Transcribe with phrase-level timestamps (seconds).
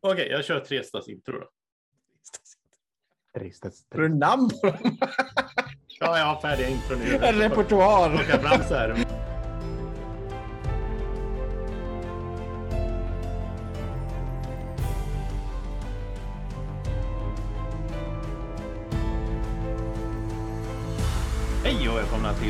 [0.00, 1.48] Okej, jag kör Trestas intro då.
[3.40, 3.72] Tristet.
[3.90, 4.98] Har du namn på dem?
[6.00, 7.14] Ja, jag har färdiga intro nu.
[7.16, 8.16] En repertoar.
[8.16, 9.07] Plocka fram så här.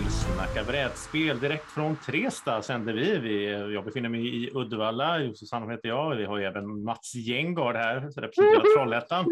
[0.03, 3.19] Till Snacka brädspel direkt från Tresta sänder vi.
[3.19, 3.53] vi.
[3.75, 6.17] Jag befinner mig i Uddevalla, Josef Sandholm heter jag.
[6.17, 9.27] Vi har även Mats Gengard här, som representerar Trollhättan.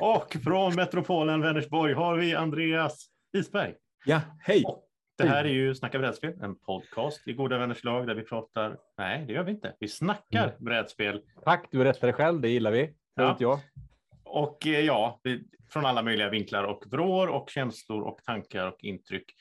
[0.00, 3.74] Och från metropolen Vänersborg har vi Andreas Isberg.
[4.04, 4.64] Ja, hej.
[5.18, 8.76] Det här är ju Snacka brädspel, en podcast i goda vänners lag där vi pratar.
[8.98, 9.74] Nej, det gör vi inte.
[9.80, 12.40] Vi snackar brädspel Tack, du rättade själv.
[12.40, 12.82] Det gillar vi.
[12.82, 13.36] Det Ja.
[13.38, 13.60] jag.
[14.24, 15.20] och eh, ja,
[15.70, 19.34] från alla möjliga vinklar och vrår och känslor och tankar och intryck.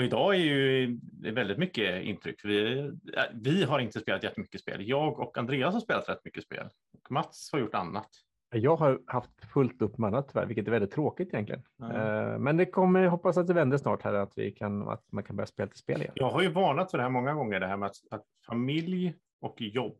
[0.00, 2.44] Och idag är ju det väldigt mycket intryck.
[2.44, 4.88] Vi, eh, vi har inte spelat jättemycket spel.
[4.88, 6.68] Jag och Andreas har spelat rätt mycket spel.
[6.92, 8.08] Och Mats har gjort annat.
[8.50, 11.62] Jag har haft fullt upp med annat tyvärr, vilket är väldigt tråkigt egentligen.
[11.76, 11.92] Ja.
[11.92, 15.12] Eh, Men det kommer, jag hoppas att det vänder snart här, att, vi kan, att
[15.12, 16.12] man kan börja spela till spel igen.
[16.14, 19.14] Jag har ju varnat för det här många gånger, det här med att, att familj
[19.40, 19.96] och jobb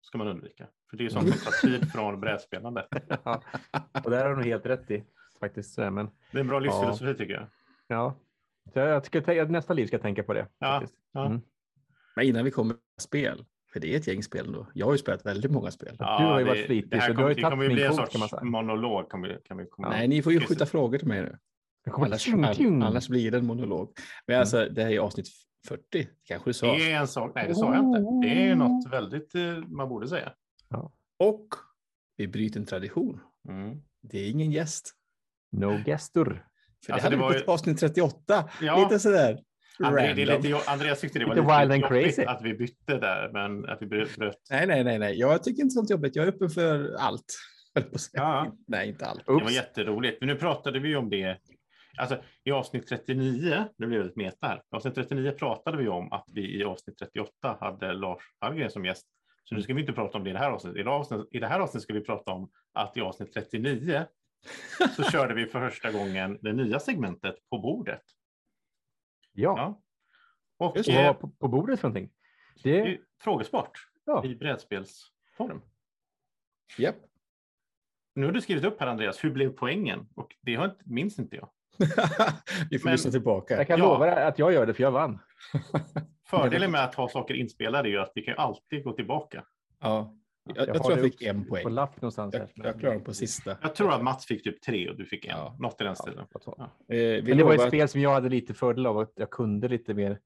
[0.00, 0.66] ska man undvika.
[0.90, 2.86] För det är sånt som tar tid från brädspelandet.
[3.24, 3.42] Ja.
[4.04, 5.04] Och där har du helt rätt i
[5.40, 5.78] faktiskt.
[5.78, 5.94] Men
[6.32, 7.46] Det är en bra livsfilosofi tycker jag.
[7.86, 8.14] ja,
[8.74, 10.46] jag tycker att nästa liv ska jag tänka på det.
[10.58, 10.82] Ja,
[11.12, 11.26] ja.
[11.26, 11.40] Mm.
[12.16, 14.66] Men innan vi kommer till spel, för det är ett gäng spel då.
[14.74, 15.96] Jag har ju spelat väldigt många spel.
[15.98, 17.82] du har ju det- varit flitig, det här så du kommer, har ju kommer bli
[17.84, 18.50] en kvot, kan man sorts säga.
[18.50, 19.10] monolog.
[19.10, 21.38] Kan vi, kan vi komma Nej, ni får ju skjuta frågor till mig nu.
[21.92, 23.92] Annars, annars blir det en monolog.
[24.26, 25.26] Men alltså, det här är avsnitt
[25.68, 26.66] 40, kanske du sa.
[26.66, 27.98] Det är en sak, nej det sa jag inte.
[28.28, 30.32] Det är något väldigt eh, man borde säga.
[31.18, 31.46] Och
[32.16, 33.20] vi bryter en tradition.
[33.48, 33.82] Mm.
[34.02, 34.94] Det är ingen gäst.
[35.52, 36.46] No gestur.
[36.86, 38.48] För Alltså, det det hade var vi ju- avsnitt 38.
[38.62, 38.78] Ja.
[38.82, 39.38] Lite sådär.
[39.82, 42.24] André, det är lite, Andreas tyckte det var Lite lite, wild and jobbigt crazy.
[42.24, 44.16] att vi bytte där, men att vi bröt.
[44.50, 45.18] Nej, nej, nej, nej.
[45.18, 46.16] Jag tycker inte sånt jobbigt.
[46.16, 47.24] Jag är öppen för allt.
[48.12, 48.56] Ja.
[48.68, 49.26] Nej, inte allt.
[49.26, 49.52] Det var Oops.
[49.54, 50.20] jätteroligt.
[50.20, 51.36] Men nu pratade vi om det.
[51.98, 54.56] Alltså, I avsnitt 39, nu blev det ett meta här.
[54.56, 58.84] I avsnitt 39 pratade vi om att vi i avsnitt 38 hade Lars Hallgren som
[58.84, 59.06] gäst.
[59.44, 60.80] Så nu ska vi inte prata om det i det här avsnittet.
[60.80, 64.04] I det, avsnitt, i det här avsnittet ska vi prata om att i avsnitt 39
[64.96, 68.02] så körde vi för första gången det nya segmentet på bordet.
[69.32, 69.82] Ja, Ja.
[70.66, 72.10] Och vad eh, var på, på bordet för någonting?
[72.62, 73.70] det är Det, frågesport
[74.04, 74.24] ja.
[74.24, 75.62] i brädspelsform.
[76.78, 76.96] Japp.
[78.14, 80.08] Nu har du skrivit upp här Andreas, hur blev poängen?
[80.14, 81.50] Och det har inte, minns inte jag.
[82.70, 83.56] Vi får Men- lyssna tillbaka.
[83.56, 83.84] Jag kan Ja.
[83.84, 85.18] lova att jag gör det, för jag vann.
[86.26, 89.44] Fördelen med att ha saker inspelade är ju att vi kan alltid gå tillbaka.
[89.78, 90.16] Ja.
[90.44, 91.62] Jag, jag, har tror jag fick en poäng.
[91.62, 92.34] På lapp någonstans.
[92.34, 92.50] Jag, här.
[92.54, 93.56] jag klarade på sista.
[93.62, 95.30] Jag tror att Mats fick typ tre och du fick en.
[95.30, 95.56] Ja.
[95.58, 96.26] Något i den stilen.
[96.44, 96.70] Ja.
[96.94, 99.68] Eh, Men det var ett spel som jag hade lite fördel av att jag kunde
[99.68, 100.20] lite mer.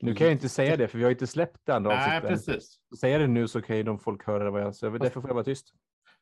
[0.00, 2.46] Nu kan jag inte säga det, för vi har inte släppt det andra Nej, avsnittet.
[2.46, 2.78] precis.
[3.00, 4.98] Säger jag det nu så kan ju de folk höra vad jag säger.
[4.98, 5.74] Därför får jag vara tyst.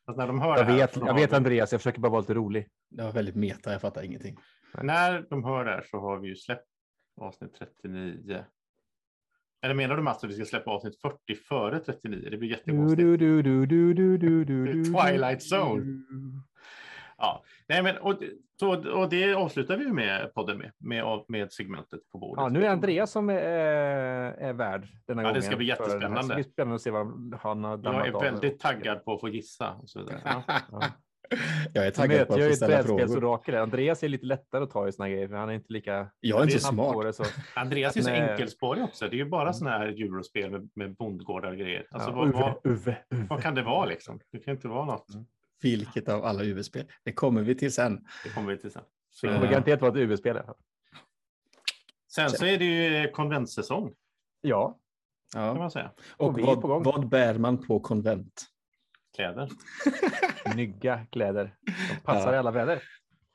[0.06, 2.20] Fast när de hör Jag det här, vet, jag vet Andreas, jag försöker bara vara
[2.20, 2.68] lite rolig.
[2.90, 4.36] Det var väldigt meta, jag fattar ingenting.
[4.82, 6.66] När de hör det här så har vi ju släppt
[7.20, 8.44] avsnitt 39.
[9.62, 12.28] Eller menar du att vi ska släppa avsnitt 40 före 39?
[12.30, 13.00] Det blir jättekonstigt.
[14.84, 16.02] Twilight Zone.
[17.18, 18.14] Ja, nej men och,
[18.60, 22.42] så, och det avslutar vi med podden med, med, med segmentet på bordet.
[22.42, 25.40] Ja, nu är Andreas som är, eh, är värd denna ja, gången.
[25.40, 26.20] Det ska bli jättespännande.
[26.20, 28.70] Det ska bli spännande att se vad han har dammat Jag är väldigt av.
[28.70, 29.72] taggad på att få gissa.
[29.72, 30.82] Och så ja, ja.
[31.74, 32.96] Jag är Jag taggad på att få ställa frågor.
[32.96, 33.54] brädspelsorakel.
[33.54, 36.38] Andreas är lite lättare att ta i såna grejer, för han är inte lika Jag
[36.40, 37.02] är inte så smart.
[37.04, 37.12] det.
[37.12, 37.24] Så.
[37.54, 38.30] Andreas är så Nej.
[38.30, 39.08] enkelspårig också.
[39.08, 41.86] Det är ju bara sådana här eurospel med, med bondgårdar och grejer.
[41.90, 43.26] Alltså, Ja, vad, Uve, vad, Uve, Uve.
[43.30, 44.20] vad kan det vara liksom?
[44.32, 45.14] Det kan inte vara något.
[45.14, 45.26] Mm.
[45.62, 46.84] Vilket av alla UV-spel?
[47.04, 48.06] Det kommer vi till sen.
[48.24, 48.82] Det kommer vi till sen.
[49.22, 50.38] Det kommer Eh, garanterat vara ett UV-spel.
[52.14, 53.92] Sen så är det ju konventsäsong
[54.40, 54.78] Ja,
[55.32, 55.54] kan Ja.
[55.54, 55.90] man säga.
[56.16, 56.60] Och gång.
[56.60, 58.46] vad, vad bär man på konvent?
[59.20, 59.48] Kläder.
[60.52, 61.54] snygga kläder.
[61.66, 62.34] De passar Ja.
[62.34, 62.82] i alla väder.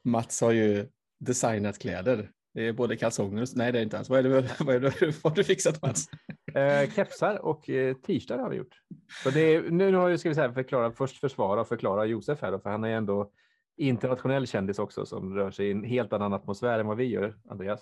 [0.03, 0.88] Mats har ju
[1.19, 2.31] designat kläder.
[2.53, 3.47] Det är både kalsonger och...
[3.56, 4.09] Nej, det är inte alls.
[4.09, 6.09] Vad är det, vad är det, vad har du fixat Mats?
[6.56, 8.81] Eh, kepsar och eh, t-shirtar har vi gjort.
[9.24, 12.42] Så det är, nu, har vi, ska vi säga, förklara, först försvara och förklara Josef
[12.42, 13.31] här, då, för han är ändå
[13.77, 17.36] internationell kändis också som rör sig i en helt annan atmosfär än vad vi gör,
[17.50, 17.81] Andreas.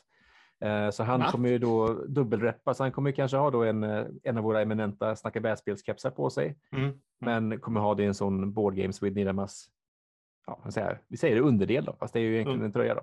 [0.62, 1.32] Eh, så han Va?
[1.32, 4.62] kommer ju då dubbelreppa, så han kommer kanske ha då en, eh, en av våra
[4.62, 6.92] eminenta snacka brädspelskepsar på sig, Mm.
[7.20, 9.70] men kommer ha det i en sån Board Games with Nidamas,
[10.48, 12.66] ja, säger vi säger det underdel då, fast det är ju egentligen Mm.
[12.66, 13.02] en tröja då.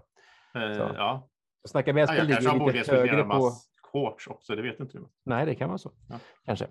[0.61, 0.95] Eh, Så.
[0.97, 1.29] ja.
[1.69, 3.51] Snacka Ja, brädspel ligger borde lite högre på...
[3.83, 4.57] shorts också.
[4.57, 5.05] Det vet inte du.
[5.25, 5.91] Nej, det kan vara så.
[6.09, 6.19] Ja.
[6.45, 6.67] Kanske.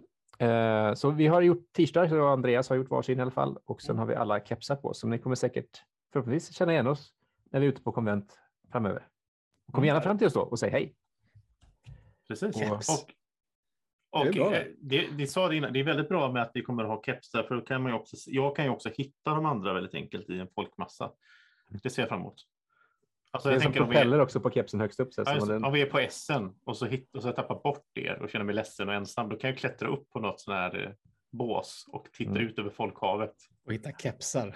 [0.46, 3.58] Eh, så vi har gjort t-shirtar, så Andreas har gjort varsin i alla fall.
[3.66, 4.00] Och sen Mm.
[4.00, 5.84] har vi alla kepsar på, så ni kommer säkert
[6.14, 7.14] förhoppningsvis känna igen oss
[7.52, 8.40] när vi är ute på konvent
[8.72, 9.08] framöver.
[9.72, 9.88] Kom Mm.
[9.88, 10.96] gärna fram till oss då och säg hej.
[12.28, 12.56] Precis.
[12.58, 12.90] Keps.
[12.90, 13.14] Och
[14.12, 16.52] Och Det bra, eh, det, det sa det innan, det är väldigt bra med att
[16.54, 18.90] vi kommer att ha kepsar, för då kan man ju också, jag kan ju också
[18.90, 21.12] hitta de andra väldigt enkelt i en folkmassa.
[21.84, 22.36] Det ser jag fram emot.
[23.32, 25.14] Alltså, Det är jag som propeller också på kepsen högst upp.
[25.14, 27.64] Så ja, just, den, om vi är på SN och så, hit, och så tappat
[27.64, 30.40] bort er och känner mig ledsen och ensam, då kan jag klättra upp på något
[30.42, 30.92] sån här eh,
[31.32, 32.44] bås och titta Mm.
[32.48, 33.36] ut över folkhavet.
[33.66, 34.56] Och hitta kepsar.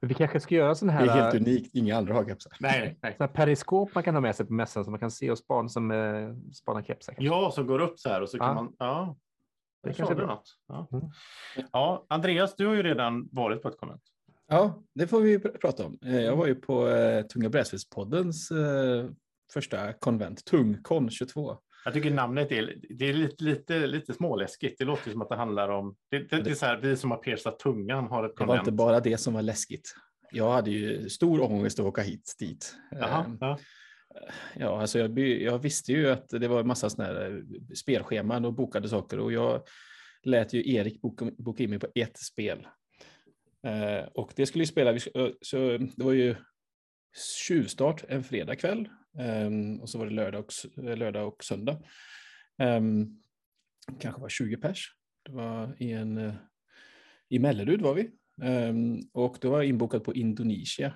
[0.00, 1.74] Vi kanske ska göra sån Det här, är helt unikt.
[1.74, 2.52] Inga andra har kepsar.
[2.60, 3.14] Nej, nej.
[3.16, 5.38] sån här periskop man kan ha med sig på mässan så man kan se och
[5.38, 7.12] spana som eh, spana kepsar.
[7.12, 7.24] kanske.
[7.34, 8.54] Ja, som går upp så här och så kan Ja.
[8.54, 8.72] man.
[8.78, 9.16] Ja,
[9.82, 10.26] Det det kanske är bra.
[10.26, 10.56] något.
[10.68, 10.88] Ja.
[10.92, 11.04] Mm.
[11.72, 14.02] ja, Andreas, du har ju redan varit på ett konvent.
[14.48, 15.98] Ja, det får vi pr- prata om.
[16.04, 19.06] Eh, Jag var ju på eh, Tunga Brädspelspoddens eh,
[19.52, 21.56] första konvent, Tungkon 22.
[21.84, 24.78] Jag tycker namnet är, det är lite, lite, lite småläskigt.
[24.78, 27.10] Det låter som att det handlar om, det, det, det är så här, vi som
[27.10, 28.60] har piercat tungan har ett Det var konvent.
[28.68, 29.94] inte bara det som var läskigt.
[30.32, 32.74] Jag hade ju stor ångest att åka hit dit.
[32.90, 33.58] Jaha, Eh, ja.
[34.56, 38.44] Ja, alltså jag, jag visste ju att det var en massa såna här eh, spelscheman
[38.44, 39.62] och bokade saker och jag
[40.22, 42.66] lät ju Erik boka, boka in mig på ett spel.
[43.66, 44.98] Eh, och det skulle ju spela,
[45.40, 45.56] så
[45.96, 46.34] det var ju
[47.46, 48.94] tjuvstart en fredagkväll ehm,
[49.80, 51.82] och så var det lördag och, eh, lördag och söndag.
[52.58, 53.06] Ehm,
[54.00, 54.94] kanske var 20 pers.
[55.22, 56.34] Det var i en, eh,
[57.28, 58.10] i Mellerud var vi.
[58.42, 60.94] Ehm, och då var jag inbokad på Indonesia.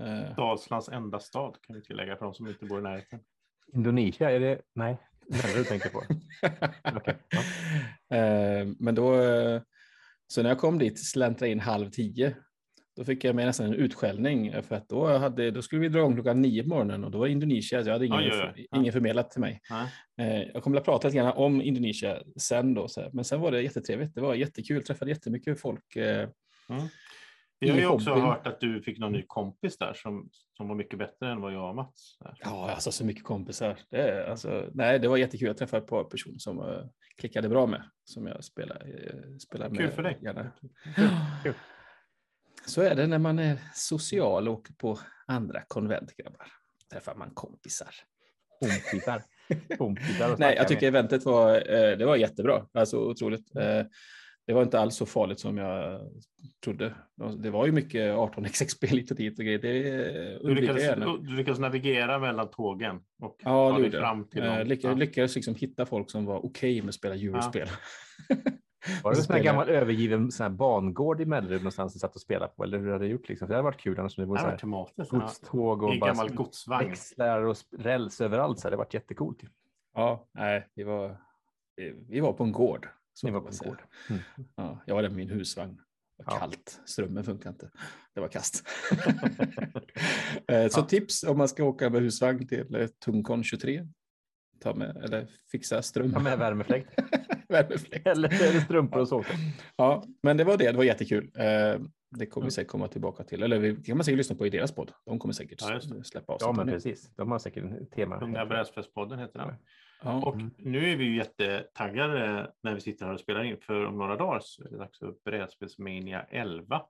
[0.00, 3.20] Eh, Dalslands enda stad kan vi tillägga för de som inte bor i närheten.
[3.72, 4.62] Indonesia, är det?
[4.74, 4.98] Nej,
[5.28, 6.02] det är det du tänker på.
[6.96, 7.42] Okej, ja.
[8.78, 9.20] Men då,
[10.26, 12.36] så när jag kom dit, släntrade in halv tio,
[12.96, 15.88] då fick jag med nästan en utskällning eh, för att då, hade, då skulle vi
[15.88, 18.66] dra igång klockan nio på morgonen och då var Indonesia, jag hade ingen, oj, oj.
[18.70, 18.78] Ja.
[18.78, 19.60] ingen förmedlat till mig.
[20.20, 23.10] Eh, Jag kommer att prata lite grann om Indonesia sen då, så här.
[23.12, 25.96] men sen var det jättetrevligt, det var jättekul, träffade jättemycket folk.
[25.96, 26.28] eh,
[26.68, 26.82] Mm.
[27.60, 28.24] Vi har ju också hobbyn.
[28.24, 31.52] hört att du fick någon ny kompis där som, som var mycket bättre än vad
[31.54, 32.18] jag och Mats.
[32.40, 33.78] Ja, alltså så mycket kompisar.
[33.90, 36.84] Det, alltså, nej, det var jättekul att träffa ett par personer som uh,
[37.16, 39.78] klickade bra med, som jag spelar, uh, spelar med.
[39.78, 40.18] Kul för dig.
[40.22, 40.50] Gärna.
[41.42, 41.54] Kul.
[42.66, 46.46] Så är det när man är social och åker på andra konvent, grabbar.
[46.92, 47.88] Träffar man kompisar.
[48.60, 49.22] Kompisar.
[49.78, 52.66] Kompisar Nej, jag tycker eventet var, eh, det var jättebra.
[52.74, 53.56] Alltså otroligt.
[53.56, 53.82] Eh,
[54.46, 56.00] det var inte alls så farligt som jag
[56.64, 56.94] trodde.
[57.38, 59.58] Det var ju mycket 18xx-spel hit och dit och grejer.
[59.58, 61.06] Det Du jag gärna.
[61.06, 64.48] lyckades, du lyckades navigera mellan tågen och Ja, ta dig fram till jag.
[64.52, 64.58] dem.
[64.58, 64.98] Eh, lyckades, Ja.
[65.04, 67.68] lyckades liksom hitta folk som var okej med att spela eurospel.
[69.02, 72.14] Var det en sån här gammal övergiven sån här bangård i Mellerud någonstans ni satt
[72.14, 72.64] och spelade på?
[72.64, 73.28] Eller hur hade det gjort?
[73.28, 73.48] Liksom?
[73.48, 74.16] För det hade varit kul annars.
[74.16, 74.58] Det var så här.
[74.62, 74.88] Ja.
[75.10, 76.88] godståg och bara gammal godsvagn.
[76.88, 78.58] växlar och räls överallt.
[78.58, 78.70] Så här.
[78.70, 79.42] Det hade varit jättecoolt.
[79.94, 81.16] Ja, nej, vi var,
[82.08, 82.88] vi, var på en gård.
[83.14, 83.82] Så var på en gård.
[84.10, 84.22] Mm.
[84.56, 85.80] Ja, jag med min husvagn.
[86.18, 86.38] Det var Ja.
[86.38, 87.70] kallt, strömmen funkar inte.
[88.14, 88.68] Det var kast.
[90.48, 93.86] Eh, så tips om man ska åka med husvagn till eh, Tungkon 23.
[94.60, 96.12] Ta med, eller fixa ström.
[96.12, 96.90] Ta med värmefläkt.
[97.52, 98.06] Värmefläkt.
[98.06, 99.24] eller, eller strumpor och så.
[99.76, 100.70] Ja, men det var det.
[100.72, 101.30] Det var jättekul.
[101.38, 101.80] Eh,
[102.18, 103.42] det kommer vi säkert komma tillbaka till.
[103.42, 104.92] Eller vi- det kan man säkert lyssna på i deras podd.
[105.06, 107.14] De kommer säkert Ja, släppa av Ja, men precis.
[107.16, 108.20] De har säkert en tema.
[108.20, 109.54] Unga brädspelspodden heter den.
[110.02, 110.50] Ja, Och Mm.
[110.58, 114.16] nu är vi ju jättetaggade när vi sitter här och spelar in, för om några
[114.16, 116.82] dagar så är det dags för Brädspelsmania 11.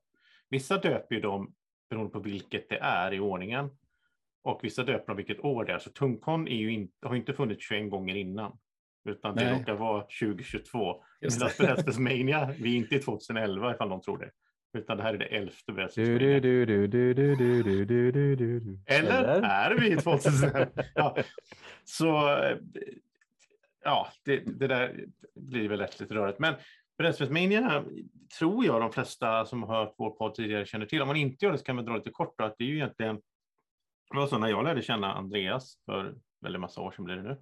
[0.50, 1.54] Vissa döper ju dem
[1.90, 3.70] beroende på vilket det är i ordningen.
[4.42, 5.78] Och vissa döper dem vilket år det är.
[5.78, 8.58] Så Tungkon är ju inte, har inte funnits 21 gånger innan
[9.08, 11.02] utan det råkar vara 2022.
[11.20, 14.30] Medan Brädspelsmania, vi är inte i 2011 ifall någon tror det.
[14.78, 16.18] Utan det här är det elfte Brädspelsmania.
[18.86, 20.68] Eller, är vi i 2011?
[20.94, 21.16] ja.
[21.84, 22.38] Så
[23.84, 26.38] ja, det, det, där blir väl lätt lite rörigt.
[26.38, 26.54] Men
[26.98, 27.84] Brädspelsmania
[28.38, 31.02] tror jag de flesta som har hört vår podd tidigare känner till.
[31.02, 32.68] Om man inte gör det så kan man dra lite kort då, att det är
[32.68, 33.20] ju egentligen
[34.10, 37.22] det var så när jag lärde känna Andreas för väldigt massa år sedan blir det
[37.22, 37.36] nu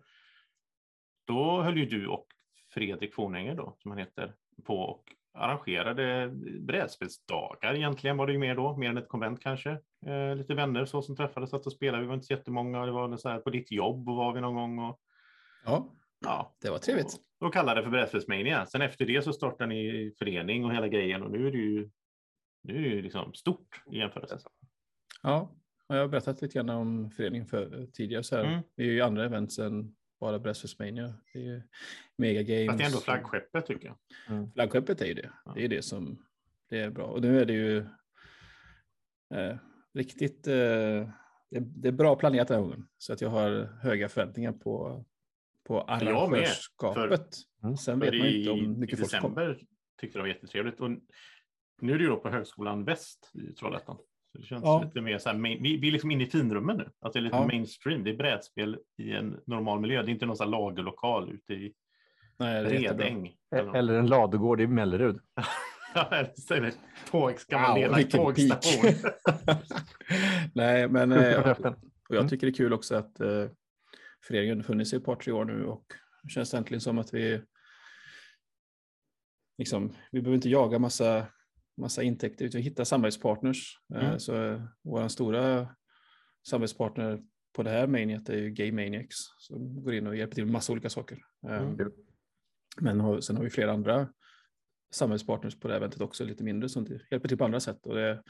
[1.24, 2.26] då höll ju du och
[2.74, 5.04] Fredrik Fornänger då, som han heter, på och
[5.34, 7.74] arrangerade brädspelsdagar.
[7.74, 9.70] Egentligen var det ju mer då, mer än ett konvent kanske.
[10.06, 12.02] Eh, lite vänner så som träffades, satt och spelade.
[12.02, 12.86] Vi var inte så jättemånga.
[12.86, 14.78] Det var så här, på ditt jobb var vi någon gång.
[14.78, 15.00] Och,
[15.64, 17.16] ja, ja, det var trevligt.
[17.40, 18.66] och kallade det för Brädspelsmania.
[18.66, 21.90] Sen efter det så startade ni förening och hela grejen och nu är det ju,
[22.62, 24.38] nu är det ju liksom stort i jämförelse.
[25.22, 25.50] Ja,
[25.86, 28.22] och jag har berättat lite grann om föreningen för, tidigare.
[28.22, 28.44] Så här.
[28.44, 28.60] Mm.
[28.76, 31.14] Vi är ju andra event än bara Brädspelsmania.
[31.32, 31.62] Det är ju
[32.16, 32.66] Mega Games.
[32.66, 34.52] Fast det är ändå flaggskeppet tycker jag.
[34.52, 35.32] Flaggskeppet är ju det.
[35.54, 36.24] Det är det som
[36.68, 37.04] det är bra.
[37.04, 37.78] Och nu är det ju
[39.34, 39.56] eh,
[39.94, 40.46] riktigt.
[40.46, 40.54] Eh,
[41.50, 42.88] det, det är bra planerat den här gången.
[42.98, 45.04] Så att jag har höga förväntningar på,
[45.64, 47.28] på arrangörskapet.
[47.62, 47.76] Mm.
[47.76, 49.46] Sen vet För man i, inte om i mycket folk kommer.
[49.46, 49.66] december
[50.00, 50.80] tyckte det var jättetrevligt.
[50.80, 50.90] Och
[51.80, 53.98] nu är det ju då på Högskolan Väst i Trollhättan.
[54.34, 54.82] Så det känns Ja.
[54.84, 56.88] lite mer så här, main, vi, vi är liksom inne i finrummen nu.
[57.00, 57.46] Att det är lite Ja.
[57.46, 58.04] mainstream.
[58.04, 60.02] Det är brädspel i en normal miljö.
[60.02, 61.72] Det är inte någon här lagerlokal ute i
[62.38, 62.64] Nej.
[62.64, 63.34] Redäng.
[63.56, 63.74] eller.
[63.76, 65.20] Eller en ladugård i Mellerud.
[67.10, 68.90] Tåg, ska man Wow, leda vilken tågstation.
[70.54, 71.38] Nej, men eh,
[72.08, 72.28] och jag Mm.
[72.28, 73.46] tycker det är kul också att eh,
[74.26, 75.84] föreningen har funnits i ett par, tre år nu och
[76.22, 77.40] det känns äntligen som att vi
[79.58, 81.26] liksom, vi behöver inte jaga massa,
[81.76, 83.78] massa intäkter utan hitta samarbetspartners.
[83.94, 84.18] Eh, Mm.
[84.20, 85.68] Så eh, vår stora
[86.48, 90.44] samarbetspartner på det här Maniac är ju Gay Maniacs som går in och hjälper till
[90.44, 91.18] med massa olika saker.
[91.46, 91.92] Eh, Mm.
[92.80, 94.08] Men sen har vi flera andra
[94.94, 97.86] samhällspartners på det här eventet också, lite mindre, som hjälper till på andra sätt.
[97.86, 98.22] Och det,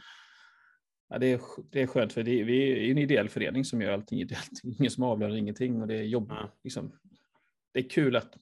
[1.09, 3.93] ja, det, är, det är skönt, för det, vi är en ideell förening som gör
[3.93, 4.61] allting ideellt.
[4.65, 6.27] Ingen som avlönar ingenting och det är jobb.
[6.31, 6.53] Ja.
[6.65, 6.93] Liksom.
[7.73, 8.37] Det är kul att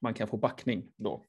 [0.00, 1.24] man kan få backning då.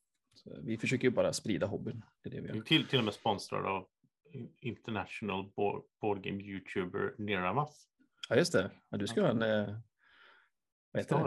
[0.63, 2.03] Vi försöker ju bara sprida hobbyn.
[2.23, 2.63] Det är det vi gör.
[2.63, 3.87] till, till och med sponsrad av
[4.61, 7.87] International Board, board Game YouTuber Niramas.
[8.29, 8.71] Ja, just det.
[8.89, 9.41] Ja, du ska ha en...
[9.41, 9.75] Eh,
[10.91, 11.17] vad heter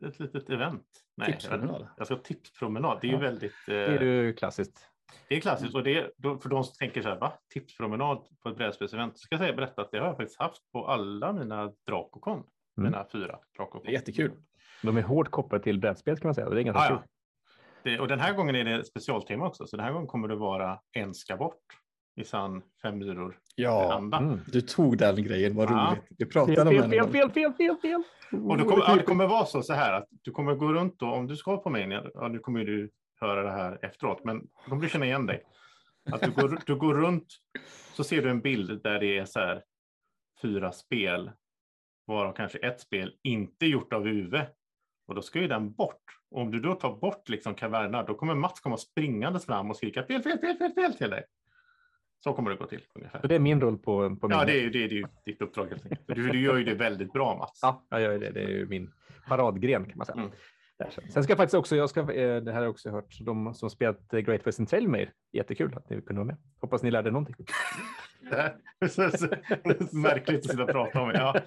[0.00, 0.06] det?
[0.08, 0.86] Ett litet event.
[1.16, 1.88] Nej, Tipspromenad.
[1.96, 2.98] jag ska ha tipspromenad.
[3.00, 3.20] Det är ju Ja.
[3.20, 3.52] väldigt...
[3.66, 4.88] Det är Eh, ju klassiskt.
[5.28, 7.38] det är klassiskt och det är, för de som tänker så här, va?
[7.52, 9.18] Tipspromenad på ett brädspelsevent.
[9.18, 12.32] Så ska jag säga berätta att det har jag faktiskt haft på alla mina Drakokon.
[12.38, 12.46] Mm.
[12.76, 13.80] Mina fyra Drakokon.
[13.84, 14.32] Det är jättekul.
[14.82, 16.50] De är hårt kopplade till brädspel kan man säga.
[16.50, 17.02] Det är ganska Ah, ja.
[17.84, 20.36] Det, och den här gången är det specialtema också, så den här gången kommer det
[20.36, 21.60] vara en ska bort
[22.16, 24.18] i sann fem myror Ja, anda.
[24.18, 24.40] Mm.
[24.46, 25.90] du tog den grejen, vad Ja.
[25.90, 26.04] roligt.
[26.18, 26.90] Vi pratade Fel, om fel, den.
[26.90, 28.02] fel, fel, fel, fel, fel.
[28.48, 30.98] Och då kommer, ja, det kommer vara så, så här att du kommer gå runt
[30.98, 34.38] då, om du ska på Mania, ja, nu kommer du höra det här efteråt, men
[34.40, 35.42] då kommer du känna igen dig.
[36.12, 37.26] Att du går, du går runt,
[37.94, 39.62] så ser du en bild där det är så här
[40.42, 41.30] fyra spel,
[42.06, 44.46] varav kanske ett spel inte gjort av Uwe.
[45.06, 46.02] Och då ska ju den bort.
[46.30, 49.76] Och om du då tar bort liksom kaverna, då kommer Mats komma springandes fram och
[49.76, 51.24] skrika fel, fel, fel, fel, fel till dig.
[52.24, 53.20] Så kommer det gå till ungefär.
[53.20, 54.38] Så det är min roll på, på min.
[54.38, 56.06] Ja, det är, det är ju ditt uppdrag helt enkelt.
[56.06, 57.58] Du, du gör ju det väldigt bra Mats.
[57.62, 58.30] Ja, jag gör det.
[58.30, 58.92] Det är ju min
[59.28, 60.18] paradgren kan man säga.
[60.18, 60.32] Mm.
[60.90, 61.22] Sen.
[61.22, 62.06] ska jag faktiskt också, jag ska, eh,
[62.42, 65.12] det här har jag också hört, så de som spelat Great Western Trail med er,
[65.32, 66.36] jättekul att ni kunde vara med.
[66.60, 67.34] Hoppas ni lärde någonting.
[68.88, 71.10] Så, så, så märkligt att sitta och prata om.
[71.14, 71.40] Ja,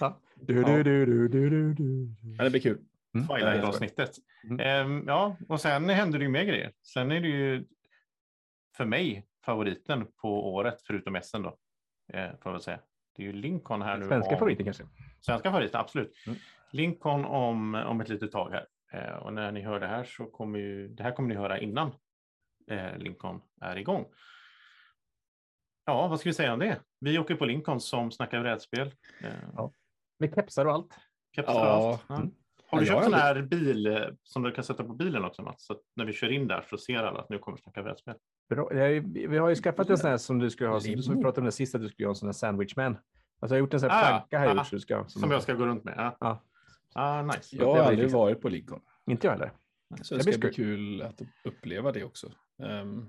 [0.00, 0.20] Ja.
[0.34, 2.08] Du, du, du, du, du, du, du.
[2.38, 2.78] Ja, det blir kul.
[3.14, 3.26] Mm.
[3.28, 4.10] Twilight-avsnittet.
[4.44, 4.60] Mm.
[4.60, 6.72] Ehm, ja, och sen händer det ju mer grejer.
[6.82, 7.64] Sen är det ju
[8.76, 11.48] för mig favoriten på året, förutom Essen då.
[12.12, 12.78] Eh, får jag väl säga.
[13.16, 14.06] Det är ju Lincoln här nu.
[14.06, 14.84] Svenska om- favoriter kanske.
[15.20, 16.12] Svenska favoriten, absolut.
[16.26, 16.38] Mm.
[16.74, 18.66] Lincoln om, om ett litet tag här.
[18.92, 21.58] Eh, och när ni hör det här så kommer ju, det här kommer ni höra
[21.58, 21.92] innan
[22.70, 24.06] eh, Lincoln är igång.
[25.86, 26.80] Ja, vad ska vi säga om det?
[27.00, 28.94] Vi åker på Lincoln som snackar brädspel.
[29.20, 29.72] Eh, Ja.
[30.18, 30.94] Med kepsar och allt.
[31.36, 31.76] kepsar Ja.
[31.78, 32.04] och allt.
[32.08, 32.14] Ja.
[32.16, 32.30] Mm.
[32.66, 35.24] Har du Ja, köpt sån har här bil eh, som du kan sätta på bilen
[35.24, 35.66] också Mats?
[35.66, 38.14] Så att när vi kör in där så ser alla att nu kommer snacka brädspel.
[38.48, 38.68] Bra.
[39.28, 41.40] Vi har ju skaffat en sån här som du skulle ha, som, som vi pratade
[41.40, 42.92] om det sista, du skulle ha en sån här sandwichman.
[42.92, 43.04] Alltså
[43.40, 45.30] jag har gjort en sån här Ah, planka här ah, gjort, så du ska, Som
[45.30, 45.94] jag ska gå runt med.
[45.96, 46.42] Ja, Ja.
[46.94, 47.56] Ah, nice.
[47.56, 48.80] Jag har aldrig varit på Lincoln.
[49.10, 49.52] Inte jag heller.
[50.02, 52.32] Så Det ska bli kul att uppleva det också.
[52.62, 53.06] Ehm,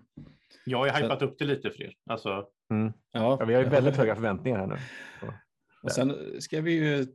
[0.66, 1.94] Jag har ju hypat upp det lite för er.
[2.10, 2.94] Alltså, Mm.
[3.12, 4.76] ja, Ja, vi har ju väldigt höga förväntningar här nu.
[5.84, 7.08] Och sen ska vi ju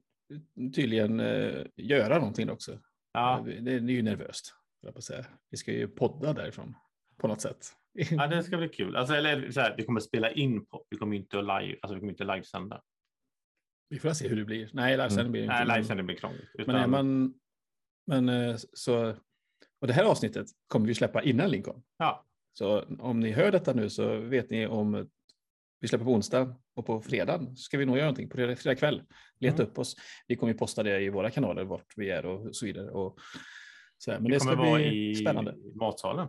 [0.74, 2.78] tydligen eh, göra någonting också.
[3.12, 4.54] ja, Det, det är ju nervöst.
[4.80, 5.24] Jag säga.
[5.50, 6.74] Vi ska ju podda därifrån
[7.16, 7.66] på något sätt.
[7.92, 8.96] ja, det ska bli kul.
[8.96, 10.84] Alltså, eller så här, vi kommer spela in på.
[10.90, 12.82] Vi kommer inte att live, alltså vi kommer inte livesända.
[13.90, 14.70] Vi får se hur det blir.
[14.72, 15.66] Nej, livesändning blir det Nej, inte.
[15.68, 16.48] men- livesändning blir krångligt.
[16.54, 17.34] Men Utan, man...
[18.06, 19.14] Men eh, så...
[19.80, 21.82] Och det här avsnittet kommer vi släppa innan Lincoln.
[21.98, 25.08] ja, Så om ni hör detta nu så vet ni om
[25.80, 29.02] vi släpper på onsdag och på fredag ska vi nog göra någonting på fredag, kväll.
[29.40, 29.66] Leta Mm.
[29.70, 29.96] upp oss.
[30.26, 32.90] Vi kommer ju posta det i våra kanaler vart vi är och så vidare.
[32.90, 33.18] Och
[33.98, 34.10] så.
[34.10, 35.54] Men vi det ska bli i spännande.
[35.74, 36.28] matsalen.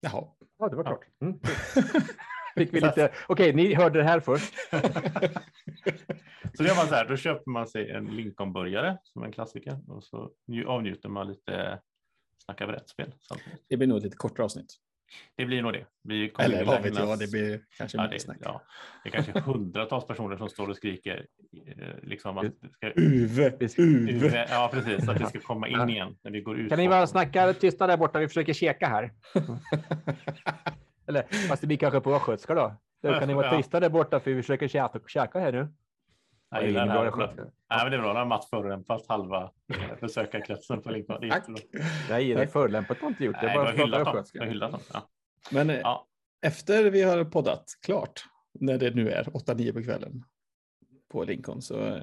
[0.00, 0.24] Jaha.
[0.58, 0.90] Ja, det var Ja.
[0.90, 1.06] klart.
[1.20, 1.34] Mm.
[2.56, 3.12] Fick vi lite...
[3.26, 4.54] Okej, ni hörde det här först.
[6.54, 10.04] Så gör man så här, då köper man sig en Lincoln-burgare som en klassiker och
[10.04, 11.80] så nju- avnjuter man lite
[12.44, 13.12] snacka brädspel.
[13.68, 14.74] Det blir nog ett lite kortare avsnitt.
[15.36, 15.86] Det blir nog det.
[16.02, 18.36] Vi kommer Eller vad vet jag, det blir kanske Ja, det, snack.
[18.40, 18.62] ja,
[19.04, 21.26] det är kanske hundratals personer som står och skriker
[21.66, 26.16] eh, liksom att det ska Uve, Uwe, ja, precis, att det ska komma in igen
[26.24, 26.68] när vi går ut.
[26.68, 28.18] Kan ni bara snacka tysta där borta?
[28.18, 29.12] Vi försöker käka här.
[31.08, 32.76] Eller fast det blir kanske på östgötska då.
[33.02, 33.18] då.
[33.18, 35.68] Kan ni vara tysta där borta för vi försöker käka, käka här nu?
[36.50, 37.06] Jag gillar bra här.
[37.06, 37.42] östgötska.
[37.70, 38.14] Nej, men det är bra.
[38.14, 39.42] Har Mats förolämpat halva
[39.74, 41.44] eh, besökarkretsen på är Tack.
[42.10, 43.36] Nej, det är förolämpat har inte gjort.
[43.42, 44.24] Nej, Jag du bara hyllat dem.
[44.32, 44.90] Du hyllat.
[44.92, 45.08] Ja.
[45.50, 46.06] Men eh, Ja.
[46.42, 50.24] efter vi har poddat klart, när det nu är 8-9 på kvällen
[51.12, 52.02] på Lincoln, så eh,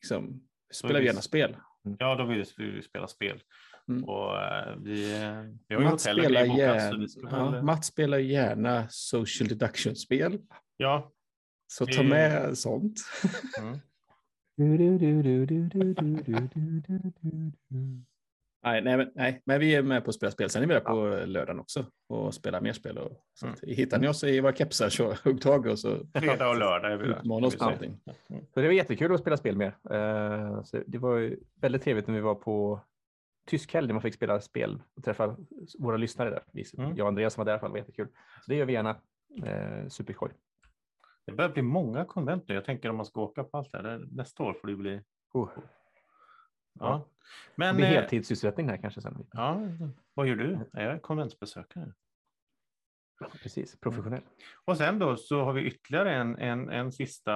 [0.00, 0.42] liksom,
[0.72, 1.56] spelar vi vi- gärna spel.
[1.98, 3.42] ja, då vill vi spela spel.
[3.88, 4.04] Mm.
[4.04, 5.04] Och, eh, vi,
[5.68, 10.38] vi har Mats, spelar gärna, ja, Mats spelar gärna social deduction-spel.
[10.76, 11.12] Ja.
[11.66, 13.00] Så ta med sånt.
[13.58, 13.78] Mm.
[18.64, 20.50] Nej, nej, men, nej, men vi är med på att spela spel.
[20.50, 22.98] Sen är vi där på lördagen också och spelar mer spel.
[22.98, 23.58] Och, så mm.
[23.62, 26.96] Hittar ni oss i våra kepsar så hugg tag och så Fredag och lördag är
[26.96, 28.00] vi utmana oss på någonting.
[28.54, 29.72] Så det var jättekul att spela spel med.
[29.90, 32.80] Eh, så det var väldigt trevligt när vi var på
[33.46, 35.36] tysk helg där man fick spela spel och träffa
[35.78, 36.42] våra lyssnare där.
[36.52, 36.96] Vi, Mm.
[36.96, 38.08] Jag och Andreas som var där i alla fall, det var jättekul.
[38.40, 38.96] Så det gör vi gärna.
[39.44, 40.30] Eh, superskoj.
[41.26, 42.54] Det börjar bli många konvent nu.
[42.54, 43.98] Jag tänker om man ska åka på allt det här.
[43.98, 45.00] det- Nästa år får det bli.
[45.32, 45.50] Oh,
[46.80, 47.08] Ja.
[47.16, 49.26] det Men blir eh, heltidssysselsättning här kanske sen.
[49.32, 49.60] ja,
[50.14, 50.58] vad gör du?
[50.72, 51.92] Är jag konventsbesökare?
[53.42, 54.22] Precis, professionell.
[54.64, 57.34] Och sen då så har vi ytterligare en, en, en sista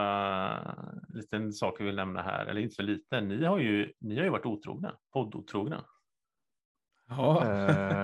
[1.09, 3.29] liten sak vi vill nämna här, eller inte så liten.
[3.29, 5.85] Ni har ju, ni har ju varit otrogna, poddotrogna.
[7.09, 7.47] Ja.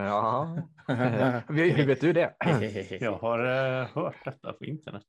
[0.07, 0.63] Ja.
[1.49, 2.35] Hur vet du det?
[3.01, 3.39] Jag har
[3.83, 5.03] eh, hört detta på internet,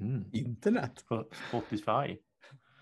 [0.00, 0.24] Mm.
[0.32, 1.04] Internet.
[1.08, 2.16] på Spotify.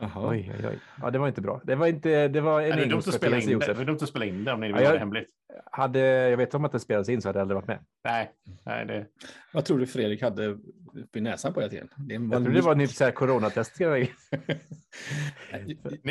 [0.00, 0.78] Oj, oj, oj.
[1.02, 1.60] Ja, det var inte bra.
[1.64, 3.66] Det var, inte, det var en Är det, dumt att spela in det?
[3.74, 5.28] Det är dumt att spela in det om ni vill Ja, det jag- hemligt.
[5.72, 7.78] Hade jag vet om att det spelades in så hade jag aldrig varit med.
[8.04, 8.32] Nej,
[8.64, 9.06] nej det,
[9.52, 10.58] Vad tror du Fredrik hade
[10.96, 11.88] uppe i näsan på det tiden?
[11.96, 13.80] Det Jag tror det var så här coronatest.
[13.80, 14.10] ni,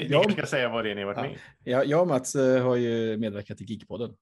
[0.09, 1.23] jag, ni ska säga vad det är ni har varit Ja.
[1.23, 1.37] med i.
[1.71, 4.15] jag, jag och Mats eh, har ju medverkat i Geekpodden.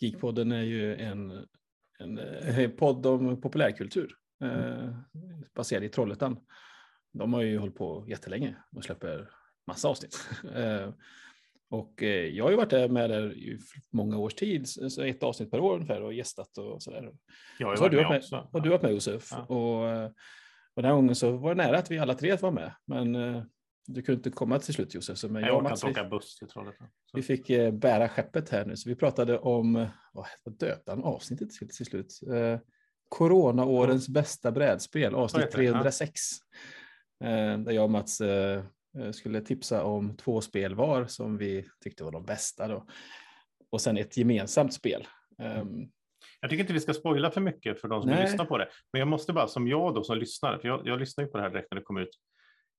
[0.00, 1.46] Geekpodden är ju en,
[1.98, 4.14] en eh, podd om populärkultur
[4.44, 4.88] eh,
[5.54, 6.36] baserad i Trollhättan.
[7.12, 9.30] De har ju hållit på jättelänge och släpper
[9.66, 10.28] massa avsnitt.
[11.70, 13.58] Och eh, jag har ju varit där med där i
[13.92, 17.12] många års tid, så ett avsnitt per år ungefär och gästat och sådär.
[17.58, 18.48] Jag har ju Så har varit du varit med, också.
[18.52, 19.28] och du har varit med Josef.
[19.30, 19.44] Ja.
[19.44, 20.10] Och, eh,
[20.74, 22.74] och den här gången så var det nära att vi alla tre var med.
[22.84, 23.42] Men eh,
[23.86, 25.18] du kunde inte komma till slut Josef.
[25.18, 26.88] Så men jag jag och Mats, vi, buss till Trollhättan.
[27.12, 28.76] Vi fick eh, bära skeppet här nu.
[28.76, 32.20] Så vi pratade om, vad döpte han avsnittet till, till slut?
[32.32, 32.60] Eh,
[33.08, 35.72] Coronaårens bästa brädspel, avsnitt heter det, ja.
[35.72, 36.20] 306.
[37.24, 38.20] Eh, där jag och Mats
[39.12, 42.68] skulle tipsa om två spel var som vi tyckte var de bästa.
[42.68, 42.86] Då.
[43.70, 45.06] Och sen ett gemensamt spel.
[45.38, 45.88] Ehm,
[46.40, 48.22] Jag tycker inte vi ska spoila för mycket för de som Nej.
[48.22, 48.68] lyssnar på det.
[48.92, 51.38] Men jag måste bara, som jag då som lyssnare, för jag, jag lyssnade ju på
[51.38, 52.10] det här direkt när det kom ut.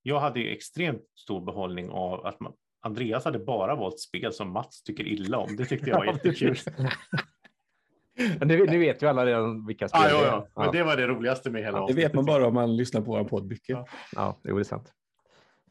[0.01, 4.51] Jag hade ju extremt stor behållning av att man, Andreas hade bara valt spel som
[4.51, 5.55] Mats tycker illa om.
[5.55, 6.58] Det tyckte jag var jättekul.
[8.41, 10.25] Nu, nu vet ju alla redan vilka spel ah, det ja, är.
[10.25, 10.47] ja.
[10.55, 12.05] Men det var det roligaste med hela det avsnittet.
[12.05, 13.69] vet man bara om man lyssnar på vår podd mycket.
[13.69, 13.88] Ja.
[14.12, 14.93] Ja, det är sant.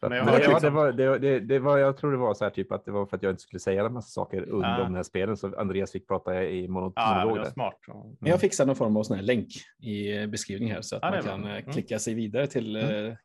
[0.00, 2.18] Men jag men har det, ja, det, var, det, det, det var, jag tror det
[2.18, 4.08] var så här typ att det var för att jag inte skulle säga en massa
[4.08, 4.78] saker under Ah.
[4.78, 7.44] de här spelen så Andreas fick prata i Ja, monolog där.
[7.44, 7.74] smart.
[8.20, 9.48] Men jag fixar någon form av sån här länk
[9.82, 11.72] i eh, beskrivningen här så att Ja, det man kan eh, Mm.
[11.72, 12.76] klicka sig vidare till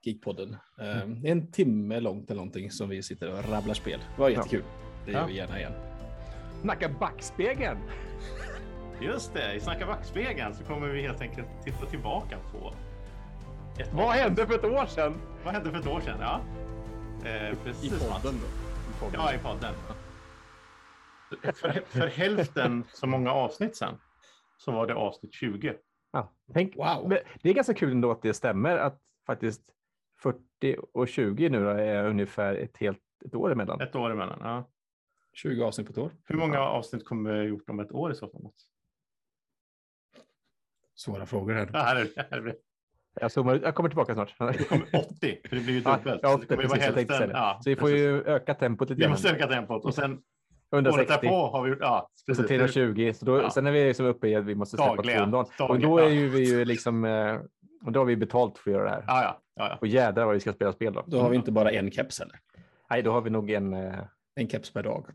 [0.02, 0.56] Geekpodden.
[0.80, 4.00] Eh, Det är en timme långt eller någonting som vi sitter och rabblar spel.
[4.16, 4.64] Det var jättekul.
[5.06, 5.26] Det gör Ja.
[5.28, 5.72] vi gärna igen.
[6.62, 7.78] Snacka backspegeln!
[9.02, 12.74] Just det, i Snacka backspegeln så kommer vi helt enkelt titta tillbaka på
[13.82, 15.14] ett Vad hände för ett år sedan?
[15.46, 16.18] Vad hände för ett år sedan?
[16.22, 16.42] Ja.
[17.26, 18.24] Eh, precis, Mats.
[18.24, 18.30] då.
[19.14, 19.74] Ja, i podden.
[21.56, 23.96] För, för hälften så många avsnitt sen
[24.58, 25.76] så var det avsnitt 20.
[26.12, 27.10] Ja, tänk, Wow.
[27.10, 29.62] men Det är ganska kul ändå att det stämmer att faktiskt
[30.22, 33.82] 40 och 20 nu då är ungefär ett helt ett år emellan.
[33.82, 34.40] Ett år emellan.
[34.42, 34.70] Ja.
[35.34, 36.12] 20 avsnitt på ett år.
[36.26, 38.50] Hur många avsnitt kommer vi ha gjort om ett år i så fall?
[40.96, 41.70] Svåra frågor här.
[41.74, 42.28] Ja, här är det.
[42.32, 42.56] Här är det.
[43.22, 44.36] Jag, zoomar jag kommer tillbaka snart.
[44.40, 46.20] Det kommer 80, för det blir ju Ja, dubbelt.
[46.24, 47.30] ja, Så 80, det kommer ju vara precis, hälften.
[47.34, 48.00] Ja, Så vi får precis.
[48.02, 51.14] ju öka tempot lite Vi måste öka tempot och sen året 160.
[51.22, 52.48] därpå har vi ja, Och så precis.
[52.48, 53.12] 320.
[53.16, 53.50] Så då, Ja.
[53.50, 55.34] Sen är vi liksom uppe i att vi måste släppa Dagliga, dagen.
[55.34, 56.10] Och dagliga, då är ja.
[56.10, 57.40] ju vi ju liksom, eh,
[57.86, 59.04] och då har vi betalt för att göra det här.
[59.08, 59.78] Ja, ja, ja, ja.
[59.82, 61.04] Och jädrar vad vi ska spela spel då.
[61.08, 62.40] Då har vi inte bara en keps heller.
[62.90, 63.74] Nej, då har vi nog en...
[63.74, 63.94] Eh,
[64.36, 65.06] En keps per dag.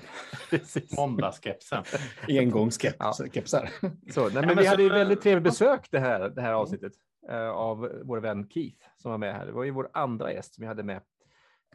[0.50, 0.96] precis.
[0.96, 1.82] Måndagskepsen.
[2.28, 3.68] Engångskepsar.
[4.12, 6.52] Så, nej, men men vi så- hade ju väldigt trevligt besök det här, det här
[6.52, 7.17] avsnittet eh,
[7.52, 9.46] av vår vän Keith som var med här.
[9.46, 11.02] Det var ju vår andra gäst som vi hade med.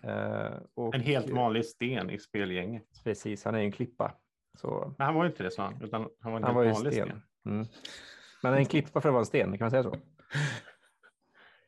[0.04, 2.84] Eh, och, En helt vanlig sten i spelgänget.
[3.04, 4.14] Precis, han är ju en klippa.
[4.58, 6.66] Så Men han var ju inte det, sa han, utan han var en han var
[6.66, 7.08] vanlig sten.
[7.08, 7.22] sten.
[7.46, 7.66] Mm.
[8.44, 9.96] Men en klippa för att vara en sten, kan man säga så?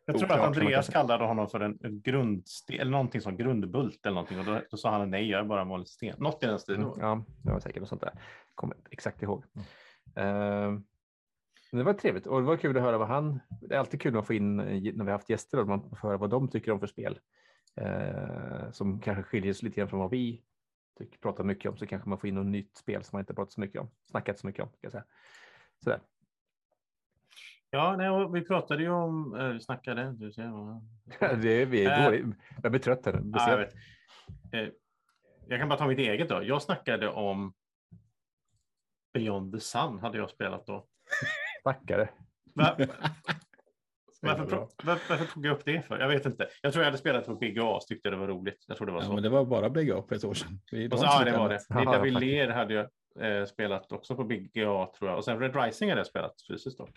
[0.05, 4.05] Jag tror Oklart, att Andreas kallade honom för en, en grundsten, eller någonting som grundbult
[4.05, 4.39] eller någonting.
[4.39, 6.15] Och då, då sa han nej, jag är bara en vanlig sten.
[6.19, 6.83] Något i den stilen.
[6.83, 8.13] Mm, ja, det var säkert något sånt där.
[8.55, 9.45] Kommer exakt ihåg.
[10.15, 10.73] Eh,
[11.75, 13.39] men det var trevligt och det var kul att höra vad han...
[13.61, 15.89] Det är alltid kul att få in eh, när vi har haft gäster och man
[15.89, 17.19] får höra vad de tycker om för spel.
[17.75, 20.41] Eh, som kanske skiljer sig lite grann från vad vi
[20.97, 21.77] tycker, pratar mycket om.
[21.77, 23.89] Så kanske man får in något nytt spel som man inte pratat så mycket om.
[24.11, 24.69] Snackat så mycket om.
[24.69, 25.03] Ska jag säga.
[25.83, 25.99] Sådär.
[27.69, 30.81] Ja, nej, och vi pratade ju om, eh, vi snackade, du ser,
[31.41, 32.33] det är, vi är dåliga.
[32.63, 33.21] Jag blir trött här.
[33.33, 34.73] Ja, jag, vet.
[35.47, 36.43] Jag kan bara ta mitt eget då.
[36.43, 37.53] Jag snackade om
[39.13, 40.87] Beyond the Sun hade jag spelat då.
[41.65, 42.09] Stackare.
[42.53, 42.77] Va?
[44.21, 44.45] Varför,
[44.83, 45.99] varför, varför tog jag upp det för?
[45.99, 46.47] Jag vet inte.
[46.61, 48.63] Jag tror jag hade spelat på BGA och tyckte det var roligt.
[48.67, 49.13] Jag tror det var Ja, så.
[49.13, 50.59] men det var bara BGA på ett år sedan.
[50.71, 51.59] Vi- och så, ja, det var det.
[51.59, 52.03] faktiskt.
[52.03, 52.89] Villér hade jag
[53.39, 55.17] eh, spelat också på BGA tror jag.
[55.17, 56.89] Och sen Red Rising hade jag spelat fysiskt dock.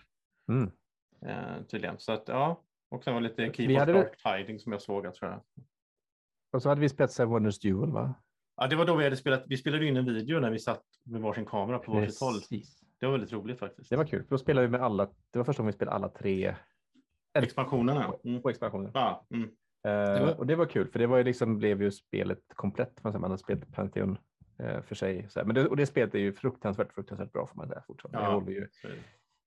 [0.48, 0.70] Mm.
[1.26, 1.98] Eh, tydligen.
[1.98, 2.62] Så att ja.
[2.90, 5.42] Och sen var det lite Keep hade Dark Tiding som jag såg tror jag.
[6.52, 8.14] Och så hade vi spelat Seven Wonders Duel va?
[8.56, 9.44] Ja, det var då vi hade spelat.
[9.46, 12.34] Vi spelade in en video när vi satt med varsin kamera på varsitt håll.
[13.00, 13.90] Det var väldigt roligt faktiskt.
[13.90, 14.22] Det var kul.
[14.22, 15.06] för Då spelade vi med alla.
[15.30, 16.54] Det var första gången vi spelade alla tre
[17.38, 18.14] Expansionerna.
[18.24, 18.42] Mm.
[18.42, 18.90] på expansionen.
[18.94, 19.48] Ja, mm.
[19.86, 23.04] Eh, var- Och det var kul, för det var ju liksom, blev ju spelet komplett.
[23.04, 24.18] Man hade spelat Pantheon
[24.58, 25.26] eh, för sig.
[25.30, 25.46] Så här.
[25.46, 28.18] Men det, och det spelet är ju fruktansvärt, fruktansvärt bra får man säga fortfarande.
[28.18, 28.26] Ja.
[28.28, 28.94] Det håller ju Så det.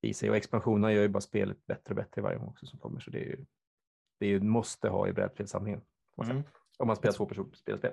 [0.08, 2.80] i sig och expansionerna gör ju bara spelet bättre och bättre varje gång också som
[2.80, 3.00] kommer.
[3.00, 3.46] Så det är ju,
[4.20, 5.82] det är ju måste ha i brädspelssamlingen.
[6.24, 6.44] Mm.
[6.80, 7.92] Om man spelar två personer spelspel.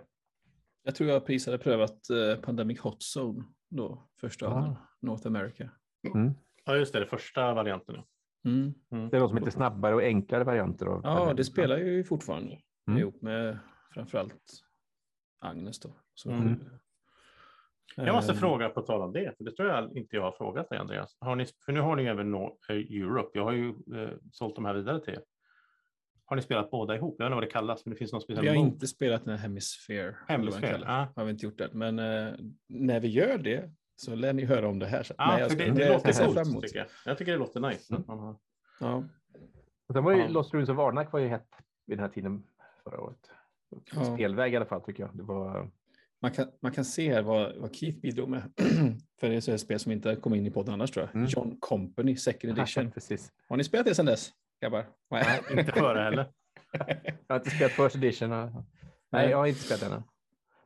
[0.82, 4.76] Jag tror jag precis hade prövat eh, Pandemic Hot Zone då, första Ah.
[5.02, 5.70] North America.
[6.14, 6.32] Mm.
[6.64, 7.00] Ja, just det.
[7.00, 7.94] Det första varianten.
[7.94, 8.04] ja.
[8.44, 8.74] Mm.
[9.10, 10.86] Det är de som lite snabbare och enklare varianter.
[10.86, 12.58] Av Ja, det spelar ju fortfarande
[12.88, 13.00] Mm.
[13.00, 13.58] ihop med
[13.94, 14.42] framförallt
[15.40, 15.96] Agnes då.
[16.14, 16.60] Så, Mm.
[17.96, 20.32] Jag måste Eh, fråga på tal om det, för det tror jag inte jag har
[20.32, 21.16] frågat dig Andreas.
[21.20, 23.30] Har ni, för nu har ni även no, eh, Europe.
[23.38, 25.22] Jag har ju eh, sålt de här vidare till er.
[26.24, 27.14] Har ni spelat båda ihop?
[27.18, 28.68] Jag vet inte vad det kallas, men det finns någon speciell Vi har mode.
[28.68, 30.16] inte spelat den här Hemisphere.
[30.28, 31.08] Hemisphere, ja.
[31.16, 31.68] Har vi inte gjort det.
[31.72, 32.34] Men eh,
[32.68, 35.02] när vi gör det så lär ni höra om det här.
[35.02, 35.14] sen.
[35.18, 36.86] Ja, Nej, jag ska- det, det jag låter coolt tycker jag.
[37.06, 37.94] Jag tycker det låter nice.
[38.06, 38.36] har-
[38.80, 39.04] Ja.
[39.88, 40.28] Och sen var ju Ja.
[40.28, 41.48] Lost Ruins of Varnak var ju hett
[41.86, 42.42] vid den här tiden
[42.84, 43.30] förra året.
[43.94, 44.04] Ja.
[44.14, 45.16] Spelväg i alla fall tycker jag.
[45.16, 45.70] Det var
[46.20, 48.42] Man, kan, man kan se här vad, vad Keith bidrog med.
[49.20, 51.14] För det är så ett spel som inte kom in i podden annars tror jag.
[51.16, 51.26] Mm.
[51.30, 52.90] John Company Second Edition.
[52.90, 53.32] precis.
[53.48, 54.30] Har ni spelat det sedan dess?
[54.62, 54.86] Grabbar?
[55.10, 55.40] Nej.
[55.50, 56.26] Inte före heller.
[57.26, 58.32] Jag har inte spelat First Edition.
[58.32, 58.64] och-
[59.10, 60.02] Nej, jag har inte spelat den än.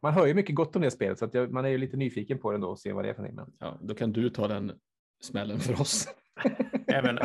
[0.02, 1.96] Man hör ju mycket gott om det spelet så att jag, man är ju lite
[1.96, 3.36] nyfiken på den då och se vad det är för någonting.
[3.36, 4.72] Men Ja, då kan du ta den
[5.20, 6.06] smällen för oss.
[6.86, 7.18] Även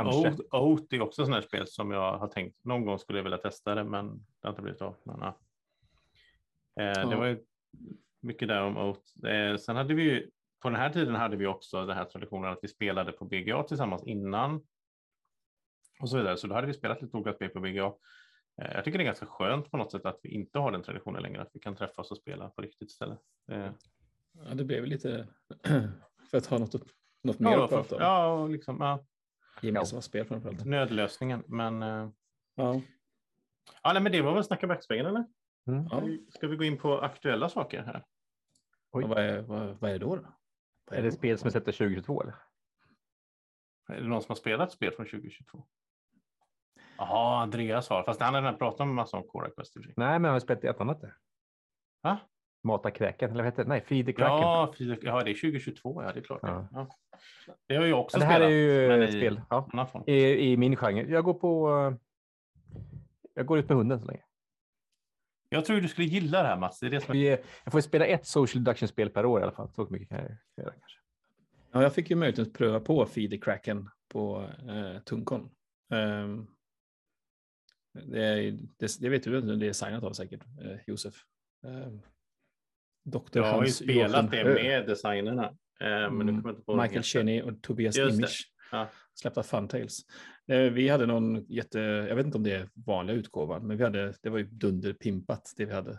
[0.52, 3.38] Oath är också sådana här spel som jag har tänkt någon gång skulle jag vilja
[3.38, 4.96] testa det, men det har inte blivit av.
[5.04, 5.40] Men, ja.
[6.82, 7.44] eh, Det var ju
[8.22, 9.26] mycket där om Oath.
[9.26, 10.30] Eh, sen hade vi ju,
[10.62, 13.64] på den här tiden hade vi också den här traditionen att vi spelade på BGA
[13.64, 14.62] tillsammans innan.
[16.00, 17.94] Och så vidare, så då hade vi spelat lite olika spel på BGA.
[18.62, 20.84] Eh, jag tycker det är ganska skönt på något sätt att vi inte har den
[20.84, 23.20] traditionen längre, att vi kan träffas och spela på riktigt istället.
[23.52, 23.72] Eh,
[24.46, 25.28] Ja, det blev lite
[26.32, 26.74] för att ha något,
[27.24, 28.02] något mer ja, att prata om.
[28.02, 29.06] ja, och liksom, ja,
[29.62, 30.66] Gemensamma spel framförallt.
[30.66, 31.44] nödlösningen.
[31.48, 32.10] Men, eh,
[32.56, 32.82] Ja.
[33.84, 35.26] ja, nej, men det var väl Snacka backspegeln eller?
[35.68, 35.88] mm.
[35.92, 36.02] Ja.
[36.30, 38.06] Ska vi gå in på aktuella saker här?
[38.92, 39.04] Oj.
[39.08, 40.16] Vad, är, vad, vad är det då?
[40.16, 40.26] då?
[40.86, 42.36] Vad är det spel som är sett 2022 eller?
[43.90, 45.64] Är det någon som har spelat spel från 2022?
[46.98, 48.04] Jaha, Andreas har.
[48.04, 49.78] Fast han har redan pratat om en massa om Cora Quest.
[49.78, 49.80] i.
[49.80, 51.02] Nej, men jag har spelat ett annat.
[52.04, 52.20] Va?
[52.64, 53.70] Mata kräken, eller vad heter det?
[53.70, 54.38] Nej, Feed the Kraken.
[54.88, 56.04] Ja, ja, det är 2022.
[56.04, 56.42] Ja, det är klart.
[56.42, 56.48] det.
[56.48, 56.68] Ja.
[56.74, 56.88] Ja.
[57.68, 58.52] Det har jag också Men det här spelat.
[58.52, 61.06] är ju men ett i spel ja, i, i min genre.
[61.10, 61.70] Jag går på...
[61.70, 61.96] eh,
[63.34, 64.22] Jag går ut med hunden så länge.
[65.50, 66.80] Jag tror du skulle gilla det här Mats.
[66.80, 67.40] Det är det som är...
[67.64, 69.70] Jag får spela ett social deduction-spel per år i alla fall.
[69.70, 71.00] Så mycket kan jag göra kanske.
[71.72, 75.50] Ja, jag fick ju möjlighet att pröva på Feed the Kraken på eh, Tuncon.
[75.94, 76.48] Ehm,
[78.06, 81.14] det, är, det, det vet du inte, det är signat av säkert, eh, Josef.
[81.66, 82.02] Um,
[83.06, 83.20] Dr.
[83.34, 85.46] Jag har ju Hans spelat Joachim det med designerna.
[85.80, 86.42] Eh, Men nu Mm.
[86.42, 87.04] kommer inte på Michael.
[87.04, 88.18] Cheney och Tobias Just.
[88.18, 88.52] Image.
[88.72, 88.90] Ja.
[89.14, 90.00] Släppta Funtails.
[90.48, 93.84] Eh, Vi hade någon jätte, jag vet inte om det är vanliga utgåvan, men vi
[93.84, 95.92] hade, det var ju dunderpimpat det vi hade.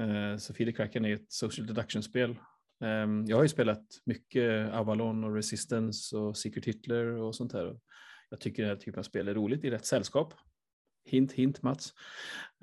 [0.00, 2.36] Eh, Så Feed the Kraken är ett social deduction-spel.
[2.84, 7.78] Ehm, Jag har ju spelat mycket Avalon och Resistance och Secret Hitler och sånt här.
[8.30, 10.34] Jag tycker den här typen av spel är roligt i rätt sällskap.
[11.08, 11.94] Hint, hint Mats.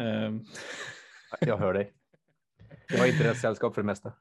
[0.01, 0.41] Ehm,
[1.41, 1.93] Jag hör dig.
[2.88, 4.13] Jag har inte rätt sällskap för det mesta.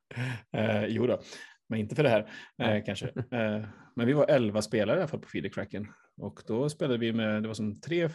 [0.53, 1.21] Eh, jo då,
[1.69, 3.07] men inte för det här eh, kanske.
[3.09, 3.65] Eh,
[3.97, 5.89] men vi var elva spelare i alla fall på Feeder Kraken.
[6.17, 8.09] Och då spelade vi med, det var som tre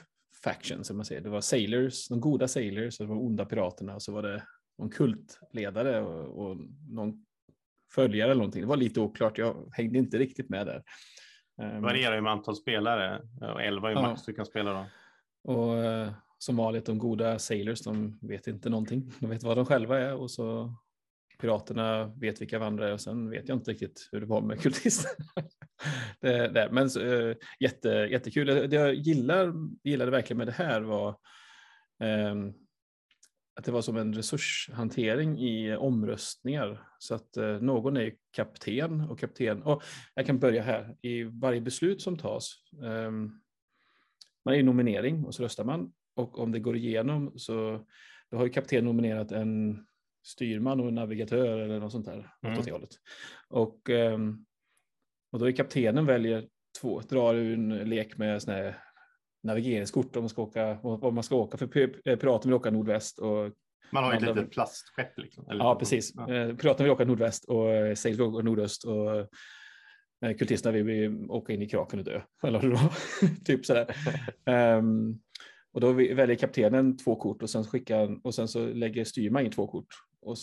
[0.43, 1.21] factions, som man säger.
[1.21, 4.43] Det var sailors, de goda sailors, och det var onda piraterna och så var det
[4.77, 6.57] någon kultledare och, och
[6.89, 7.25] någon
[7.93, 8.61] följare eller någonting.
[8.61, 10.73] Det var lite oklart, jag hängde inte riktigt med där.
[10.73, 10.83] Det
[11.63, 13.21] Eh, varierar ju med antal spelare.
[13.41, 14.01] Och 11 är ju Ja.
[14.01, 14.85] max du kan spela då.
[15.43, 19.11] Och eh, som vanligt, de goda sailors, de vet inte någonting.
[19.19, 20.73] De vet vad de själva är och så
[21.39, 24.59] piraterna vet vilka varandra är och sen vet jag inte riktigt hur det var med
[24.61, 25.47] kultisterna.
[26.19, 28.47] det, det, men eh, jätte, jättekul.
[28.47, 31.17] Det jag gillar, gillade verkligen med det här var
[32.03, 32.53] ähm,
[33.55, 36.87] att det var som en resurshantering i omröstningar.
[36.99, 39.63] Så att eh, någon är ju kapten och kapten.
[39.63, 40.95] Och jag kan börja här.
[41.01, 43.41] I varje beslut som tas ehm,
[44.49, 45.91] man är i nominering och så röstar man.
[46.15, 47.85] Och om det går igenom så
[48.31, 49.85] då har ju kapten nominerat en
[50.25, 52.31] styrman och en navigatör eller något sånt där.
[52.41, 52.59] Mm.
[52.59, 52.99] åt.
[53.49, 54.45] Och, ehm,
[55.31, 56.47] och då är kaptenen väljer
[56.81, 58.77] två, drar ur en lek med såna här
[59.43, 61.67] navigeringskort om man ska åka, om man ska åka för
[62.15, 63.51] piraten vill åka nordväst och
[63.91, 65.17] man har ju ett litet plastskepp.
[65.17, 66.13] Liksom, ja, precis.
[66.15, 66.25] Ja.
[66.59, 67.65] Piraten vill åka nordväst och
[67.97, 69.29] Sails vill åka nordöst och
[70.21, 72.21] kultisterna vill åka in i kraken och dö.
[72.43, 72.79] Eller då.
[73.45, 73.95] typ sådär.
[74.77, 75.19] um,
[75.73, 79.51] och då väljer kaptenen två kort och sen skickar och sen så lägger styrman in
[79.51, 79.87] två kort.
[80.21, 80.37] Och,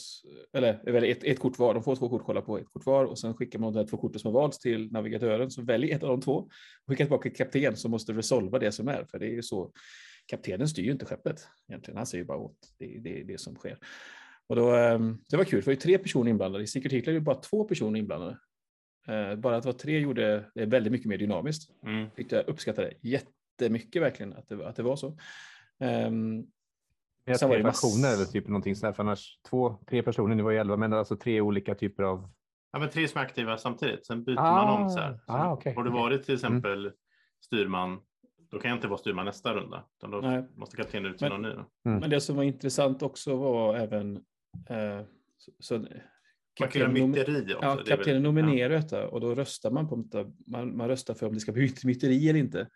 [0.52, 3.04] eller väljer ett, ett kort var, de får två kort, kolla på ett kort var
[3.04, 6.02] och sen skickar man de två korten som har valts till navigatören som väljer ett
[6.02, 6.50] av de två och
[6.88, 9.04] skickar tillbaka till kapten som måste resolva det som är.
[9.04, 9.72] För det är ju så,
[10.26, 13.54] kaptenen styr ju inte skeppet egentligen, han säger bara åt, det, det är det som
[13.54, 13.78] sker.
[14.46, 16.64] Och då, ehm, det var kul, för det var ju tre personer inblandade.
[16.64, 18.38] I Secret Hitler är det bara två personer inblandade.
[19.08, 21.70] Eh, bara att det var tre gjorde det väldigt mycket mer dynamiskt.
[21.82, 22.08] Mm.
[22.16, 25.06] Jag uppskattade jättemycket verkligen att det, att det var så.
[25.78, 26.46] Um,
[27.26, 30.58] med tre fraktioner eller typ någonting sådär, för annars två, tre personer, nu var ju
[30.58, 32.28] elva, men alltså tre olika typer av.
[32.72, 34.06] Ja, men tre som är aktiva samtidigt.
[34.06, 35.20] Sen byter ah, man om så här.
[35.26, 36.36] Så ah, okay, har du varit till mm.
[36.36, 36.92] exempel mm.
[37.44, 38.00] styrman,
[38.50, 40.44] då kan jag inte vara styrman nästa runda, utan då Nej.
[40.54, 41.48] måste kaptenen ut till någon ny.
[41.48, 41.66] Mm.
[41.84, 44.16] Men det som var intressant också var även
[44.68, 45.00] eh,
[45.38, 45.86] så, så
[46.56, 47.58] Kaptenen, myteri också.
[47.62, 48.78] Ja, kaptenen nominerar ja.
[48.80, 50.04] detta och då röstar man på
[50.46, 52.68] man, man röstar för om det ska bli myteri eller inte.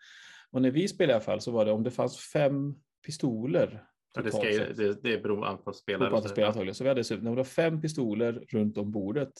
[0.51, 3.83] Och när vi spelade i alla fall så var det om det fanns fem pistoler.
[4.15, 6.09] Ja, det, ska, det, det beror på spelare.
[6.09, 9.33] På antal spelare så vi hade, när det var fem pistoler runt om bordet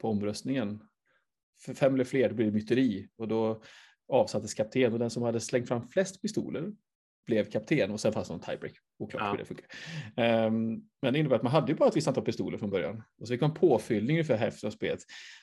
[0.00, 0.82] på omröstningen.
[1.60, 3.62] För fem eller fler blir det myteri och då
[4.08, 6.72] avsattes kapten och den som hade slängt fram flest pistoler
[7.26, 8.72] blev kapten och sen fanns någon tiebreak.
[8.98, 9.30] Oklart ja.
[9.30, 9.66] hur det funkar.
[10.46, 13.02] Um, men det innebär att man hade ju bara ett visst antal pistoler från början
[13.20, 15.00] och så fick man påfyllning ungefär hälften av spelet.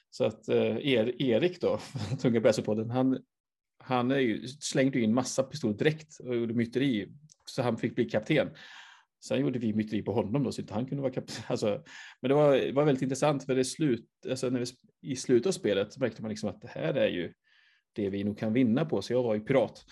[0.10, 0.78] Så att uh,
[1.22, 1.80] Erik då,
[2.22, 3.20] tunga bräsepodden, han,
[3.84, 7.12] han är ju, slängde in massa pistoler direkt och gjorde myteri
[7.46, 8.50] så han fick bli kapten.
[9.24, 11.44] Sen gjorde vi myteri på honom då så inte han kunde vara kapten.
[11.48, 11.84] Alltså,
[12.22, 14.66] men det var, det var väldigt intressant för det slut, alltså när vi,
[15.12, 17.34] i slutet av spelet märkte man liksom att det här är ju
[17.94, 19.02] det vi nog kan vinna på.
[19.02, 19.86] Så jag var ju pirat.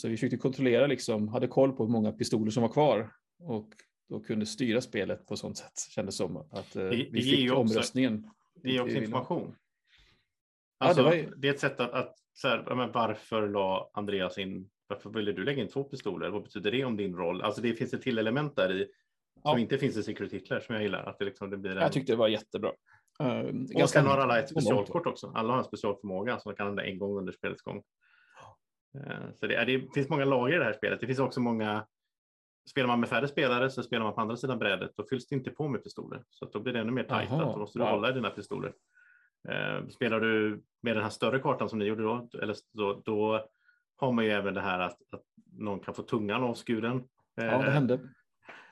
[0.00, 3.68] Så vi försökte kontrollera, liksom, hade koll på hur många pistoler som var kvar och
[4.08, 8.30] då kunde styra spelet på sånt sätt kändes som att eh, vi det fick omröstningen.
[8.62, 9.56] Det är också information.
[10.78, 11.36] Alltså, ja, det, var...
[11.36, 15.32] det, är ett sätt att, att så här, men varför la Andreas in, varför ville
[15.32, 16.30] du lägga in två pistoler?
[16.30, 17.42] Vad betyder det om din roll?
[17.42, 18.86] Alltså det finns ett till element där i
[19.42, 21.04] som inte finns i Secret Hitler som jag gillar.
[21.04, 21.82] Att det liksom, det blir en...
[21.82, 22.72] Jag tyckte det var jättebra.
[23.22, 25.32] Uh, och sen har alla ett specialkort också.
[25.34, 27.82] Alla har en specialförmåga som kan använda en gång under spelets gång.
[28.94, 31.00] Eh, så det, det, finns många lager i det här spelet.
[31.00, 31.86] Det finns också många.
[32.70, 34.90] Spelar man med färre spelare så spelar man på andra sidan brädet.
[34.96, 37.30] Då fylls det inte på med pistoler så då blir det ännu mer tajt.
[37.30, 38.72] Då måste du hålla i dina pistoler.
[39.48, 43.46] Eh, spelar du med den här större kartan som ni gjorde då, eller då, då
[43.96, 45.22] har man ju även det här att, att
[45.52, 47.04] någon kan få tungan avskuren.
[47.34, 47.94] Ja, det eh, hände.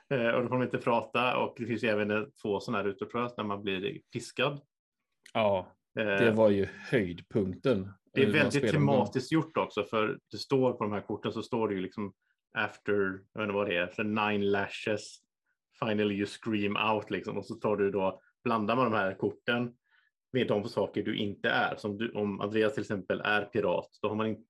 [0.09, 3.05] Och då får man inte prata och det finns ju även två sådana här rutor
[3.05, 4.61] tror jag, när man blir piskad.
[5.33, 7.93] Ja, det var ju höjdpunkten.
[8.13, 11.67] Det är väldigt tematiskt gjort också, för det står på de här korten så står
[11.67, 12.13] det ju liksom
[12.57, 12.93] after,
[13.33, 15.17] jag vet inte vad det är, för nine lashes,
[15.79, 17.37] finally you scream out liksom.
[17.37, 19.73] Och så tar du då, blandar man de här korten
[20.33, 21.75] med de saker du inte är.
[21.75, 24.43] Som du, om Andreas till exempel är pirat, då har man inte,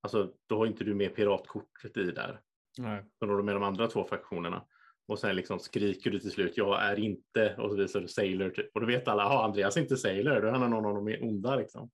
[0.00, 2.40] alltså då har inte du med piratkortet i där.
[2.78, 3.04] Nej.
[3.20, 4.64] Då har du med de andra två fraktionerna.
[5.06, 8.50] Och sen liksom skriker du till slut, jag är inte, och så visar du Sailor.
[8.50, 8.70] Typ.
[8.74, 11.56] Och då vet alla, ja Andreas inte Sailor, då är han någon av de onda
[11.56, 11.90] liksom.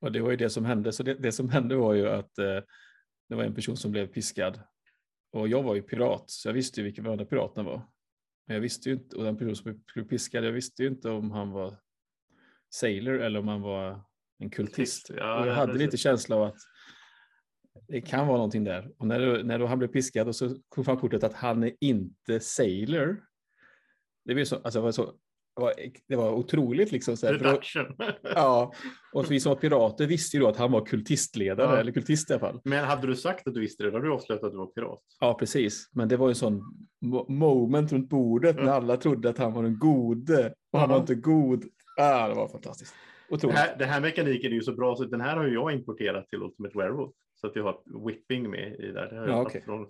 [0.00, 0.92] Och det var ju det som hände.
[0.92, 2.60] Så det, det som hände var ju att eh,
[3.28, 4.60] det var en person som blev piskad.
[5.32, 7.82] Och jag var ju pirat, så jag visste ju vilken andra piraten var.
[8.46, 11.10] Men jag visste ju inte, och den person som blev piskad, jag visste ju inte
[11.10, 11.76] om han var
[12.70, 14.04] sailor eller om han var
[14.38, 15.10] en kultist.
[15.16, 16.58] Ja, och jag hade lite känsla av att
[17.88, 18.90] det kan vara någonting där.
[18.98, 21.72] Och när, när då han blev piskad och så kom fram kortet att han är
[21.80, 23.22] inte sailor.
[24.24, 25.14] Det blev så, alltså det var så
[26.08, 26.92] det var otroligt.
[26.92, 27.60] Liksom, så här, då,
[28.34, 28.72] ja,
[29.12, 31.80] och vi som var pirater visste ju då att han var kultistledare, ja.
[31.80, 32.60] eller kultist i alla fall.
[32.64, 34.66] Men hade du sagt att du visste det, då hade du avslöjat att du var
[34.66, 35.00] pirat.
[35.20, 35.90] Ja, precis.
[35.92, 36.62] Men det var ju en sån
[37.28, 41.14] moment runt bordet när alla trodde att han var den gode och han var inte
[41.14, 41.64] god.
[41.96, 42.94] Ah, det var fantastiskt.
[43.30, 43.56] Otroligt.
[43.56, 45.72] Det här, det här mekaniken är ju så bra, så den här har ju jag
[45.72, 47.12] importerat till Ultimate Werewolf.
[47.42, 49.08] Så att vi har whipping med i där.
[49.10, 49.60] Det har jag ja, okay.
[49.60, 49.86] från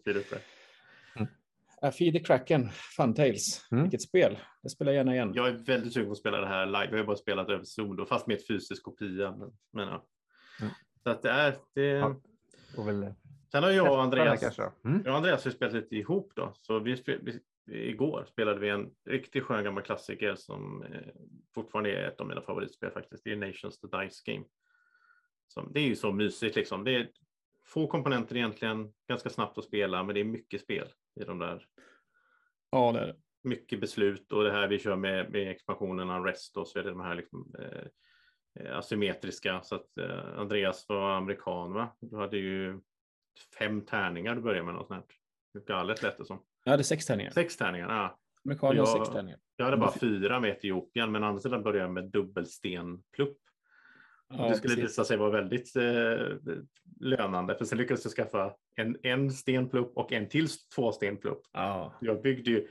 [1.85, 3.69] Uh, Feed the Kraken, Funtails.
[3.73, 3.85] Mm.
[3.85, 4.39] Vilket spel.
[4.63, 5.33] Det spelar jag gärna igen.
[5.35, 6.89] Jag är väldigt sugen på att spela det här live.
[6.91, 9.37] Jag har bara spelat över Zoom då, fast med ett fysiskt kopia.
[9.37, 10.07] Men, men ja.
[10.61, 10.73] Mm.
[11.03, 11.55] Så att det är...
[11.75, 11.83] Det...
[12.77, 13.15] Ja, väl...
[13.53, 15.03] Sen har jag och Andreas, mm.
[15.05, 16.53] jag och Andreas har spelat lite ihop då.
[16.55, 21.01] Så vi, vi, igår spelade vi en riktigt skön gammal klassiker som eh,
[21.55, 23.25] fortfarande är ett av mina favoritspel faktiskt.
[23.25, 24.45] Det är Nations the Dice Game.
[25.49, 26.85] Som, det är ju så mysigt liksom.
[26.85, 27.09] Det är
[27.73, 30.89] få komponenter egentligen, ganska snabbt att spela, men det är mycket spel
[31.21, 31.67] i de där.
[32.71, 33.17] Ja, det är det.
[33.45, 36.91] Mycket beslut och det här vi kör med, med expansionen Rest och så är det
[36.91, 37.85] de här liksom, eh,
[38.67, 41.97] eh, asymmetriska så att eh, Andreas var amerikan va?
[42.01, 42.81] Du hade ju
[43.59, 45.05] fem tärningar du börjar med något sånt
[45.55, 45.65] här.
[45.67, 46.43] Galet lät det som.
[46.65, 47.31] Jag hade sex tärningar.
[47.31, 48.19] Sex tärningar, ja.
[48.45, 49.39] Amerikaner har Jag- sex tärningar.
[49.57, 53.39] Jag hade bara Men- fyra med Etiopien, men andra sidan började jag med dubbelstenplupp.
[54.39, 54.91] Ja, det skulle precis.
[54.91, 56.37] visa sig vara väldigt eh,
[57.01, 61.41] lönande, för sen lyckades jag skaffa en, en stenplupp och en till två stenplupp.
[61.53, 62.67] Ja, Jag byggde ju,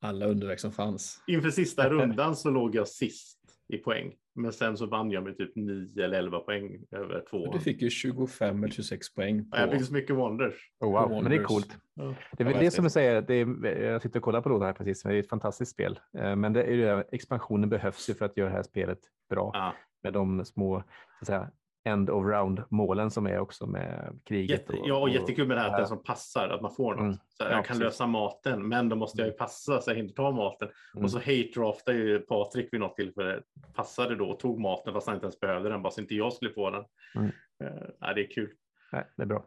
[0.00, 1.22] alla underverk som fanns.
[1.26, 3.38] inför sista rundan så låg jag sist
[3.68, 7.52] i poäng, men sen så vann jag med typ 9 eller 11 poäng över två.
[7.52, 9.50] Du fick ju 25 eller 26 poäng.
[9.50, 9.56] På...
[9.58, 10.54] Jag fick så mycket Wonders.
[10.80, 11.46] Oh, wow, men det är Wonders.
[11.46, 11.76] coolt.
[11.94, 12.14] Ja.
[12.36, 14.66] Det är väl det som jag säger, det är, jag sitter och kollar på lådan
[14.66, 16.00] här precis, det är ett fantastiskt spel.
[16.18, 18.98] Eh, Men det är ju det, expansionen behövs ju för att göra det här spelet
[19.30, 20.84] bra Ja, med de små så
[21.20, 21.50] att säga,
[21.84, 24.50] end of round målen som är också med kriget.
[24.60, 25.78] jätte, ja, och jättekul med det här att Ja.
[25.78, 27.00] den som passar, att man får något.
[27.00, 27.16] Mm.
[27.28, 29.96] Så här, Ja, jag kan lösa maten, men då måste jag ju passa så jag
[29.96, 30.68] hinner ta maten.
[30.94, 31.04] Mm.
[31.04, 33.42] Och så hate draftar ju Patrik vid något tillfälle,
[33.74, 36.32] passade då och tog maten fast han inte ens behövde den, bara så inte jag
[36.32, 36.84] skulle få den.
[37.14, 37.26] Mm.
[37.64, 38.50] Eh, nej, det är kul.
[38.92, 39.44] Nej, det är bra.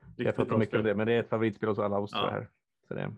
[0.00, 2.10] Jag Riktigt pratar bra mycket om det, men det är ett favoritspel hos alla oss
[2.14, 2.24] Ja.
[2.24, 2.48] jag här.
[2.88, 3.10] Så det,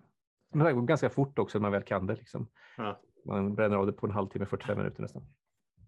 [0.54, 2.14] men det går ganska fort också när man väl kan det.
[2.14, 2.48] Liksom.
[2.76, 3.00] Ja.
[3.26, 5.22] Man bränner av det på en halvtimme, 45 minuter nästan.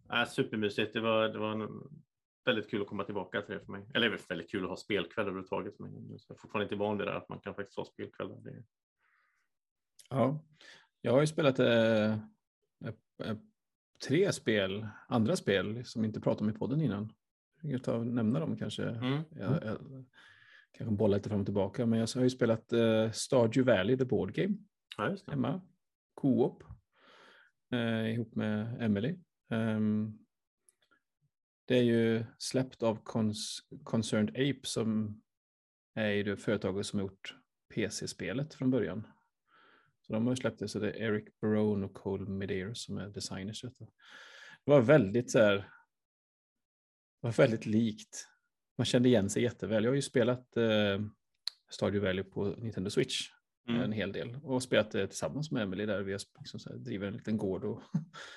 [0.08, 0.92] Nej, supermysigt.
[0.92, 1.68] Det var, det var en,
[2.44, 3.86] väldigt kul att komma tillbaka till det för mig.
[3.94, 5.78] Eller väldigt kul att ha spelkväll överhuvudtaget.
[5.78, 8.36] Men jag är fortfarande inte van vid det här, att man kan faktiskt ha spelkvällar.
[8.36, 8.64] Det,
[10.10, 10.44] Ja,
[11.00, 12.12] jag har ju spelat eh,
[13.24, 13.36] eh,
[14.08, 17.12] tre spel, andra spel som inte pratat om i podden innan.
[17.62, 18.84] Jag kan ta och nämna dem kanske.
[18.84, 19.22] Mm.
[19.30, 20.04] Jag, jag,
[20.72, 24.04] kanske bolla lite fram och tillbaka, men jag har ju spelat eh, Stardew Valley, the
[24.04, 24.56] board game,
[24.96, 25.60] ja, hemma.
[26.14, 26.62] Co-op.
[27.72, 29.16] Eh, ihop med Emily.
[29.50, 30.18] Ehm,
[31.64, 32.98] det är ju släppt av
[33.84, 35.20] Concerned Ape som
[35.94, 37.36] är ju det företaget som gjort
[37.74, 39.06] PC-spelet från början.
[40.06, 42.98] Så de har ju släppt det, så det är Eric Barone och Cole Medeiros som
[42.98, 43.62] är designers.
[43.62, 43.70] Det
[44.64, 45.66] var väldigt så här, det
[47.20, 48.28] var väldigt likt.
[48.78, 49.84] Man kände igen sig jätteväl.
[49.84, 51.00] Jag har ju spelat eh,
[51.70, 53.30] Stardew Valley på Nintendo Switch
[53.68, 53.82] Mm.
[53.82, 57.36] en hel del och spelat det tillsammans med Emily där vi liksom driver en liten
[57.36, 57.82] gård och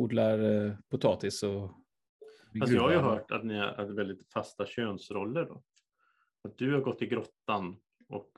[0.00, 1.70] odlar eh, potatis och
[2.60, 5.44] Alltså jag har ju hört att ni har väldigt fasta könsroller.
[5.44, 5.62] Då.
[6.48, 7.76] Att du har gått i grottan
[8.08, 8.30] och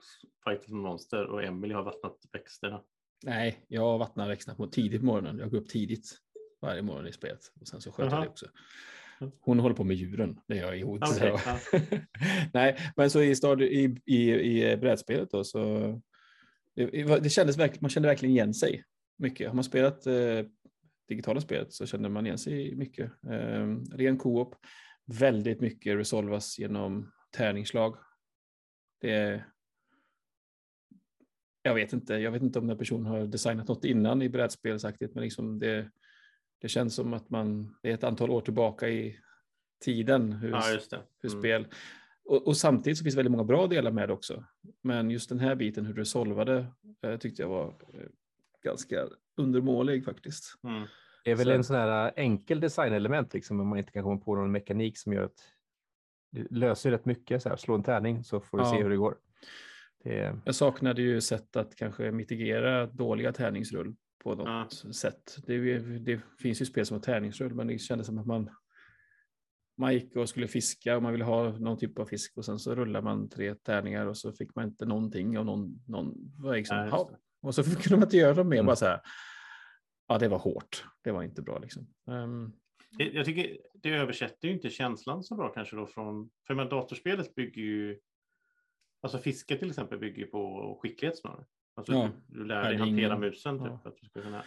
[0.44, 2.82] fightat med monster och Emily har vattnat växterna.
[3.24, 5.38] Nej, jag vattnar växterna på tidigt på morgonen.
[5.38, 6.18] Jag går upp tidigt
[6.60, 8.22] varje morgon i spelet och sen så sköter jag Jaha.
[8.22, 8.46] det också.
[9.40, 11.02] Hon håller på med djuren, det gör jag ihop.
[11.02, 11.50] Okej, så.
[11.72, 11.78] ja.
[12.52, 15.60] Nej, men så i, stad, i, i, i brädspelet då så
[16.74, 18.84] det, det kändes verkligen, man kände verkligen igen sig
[19.18, 19.48] mycket.
[19.48, 20.14] Har man spelat eh,
[21.12, 23.12] digitala spelet så känner man igen sig mycket.
[23.30, 24.54] Eh, ren co-op,
[25.06, 27.96] väldigt mycket resolvas genom tärningsslag.
[29.00, 29.52] Det är
[31.62, 35.14] jag vet inte, jag vet inte om den personen har designat något innan i brädspelsaktigt,
[35.14, 35.90] men liksom det,
[36.60, 39.18] det känns som att man, det är ett antal år tillbaka i
[39.80, 41.02] tiden hur, ja, det.
[41.22, 41.40] hur Mm.
[41.40, 41.66] spel.
[42.24, 44.44] Och, och samtidigt så finns det väldigt många bra delar med också.
[44.82, 46.66] Men just den här biten, hur du solvade,
[47.02, 48.08] eh, tyckte jag var eh,
[48.62, 50.58] ganska undermålig faktiskt.
[50.64, 50.86] Mm.
[51.24, 54.02] Det är väl Så- en sån här äh, enkel designelement, liksom, om man inte kan
[54.02, 55.48] komma på någon mekanik som gör att
[56.32, 57.42] det löser rätt mycket.
[57.42, 58.70] Så här, slå en tärning så får du Ja.
[58.70, 59.16] se hur det går.
[60.04, 64.46] Det Jag saknade ju sätt att kanske mitigera dåliga tärningsrull på något
[64.84, 64.92] Ja.
[64.92, 65.36] sätt.
[65.46, 68.50] Det, det finns ju spel som har tärningsrull, men det kändes som att man
[69.78, 72.58] man gick och skulle fiska och man ville ha någon typ av fisk och sen
[72.58, 75.82] så rullar man tre tärningar och så fick man inte någonting av någon.
[75.88, 77.10] någon var liksom, "Ja."
[77.42, 78.66] och så kunde man inte göra dem mer, Mm.
[78.66, 79.00] bara så här.
[80.12, 80.84] Ja, det var hårt.
[81.04, 81.86] Det var inte bra liksom.
[82.98, 86.68] Det- Jag tycker det översätter ju inte känslan så bra kanske då från, för men
[86.68, 87.98] datorspelet bygger ju,
[89.02, 91.44] alltså fiske till exempel bygger på skicklighet snarare.
[91.76, 92.10] Alltså Ja.
[92.28, 93.66] du, du lär dig hantera ingen- musen typ.
[93.68, 93.80] ja.
[93.84, 94.44] Att du ska kunna,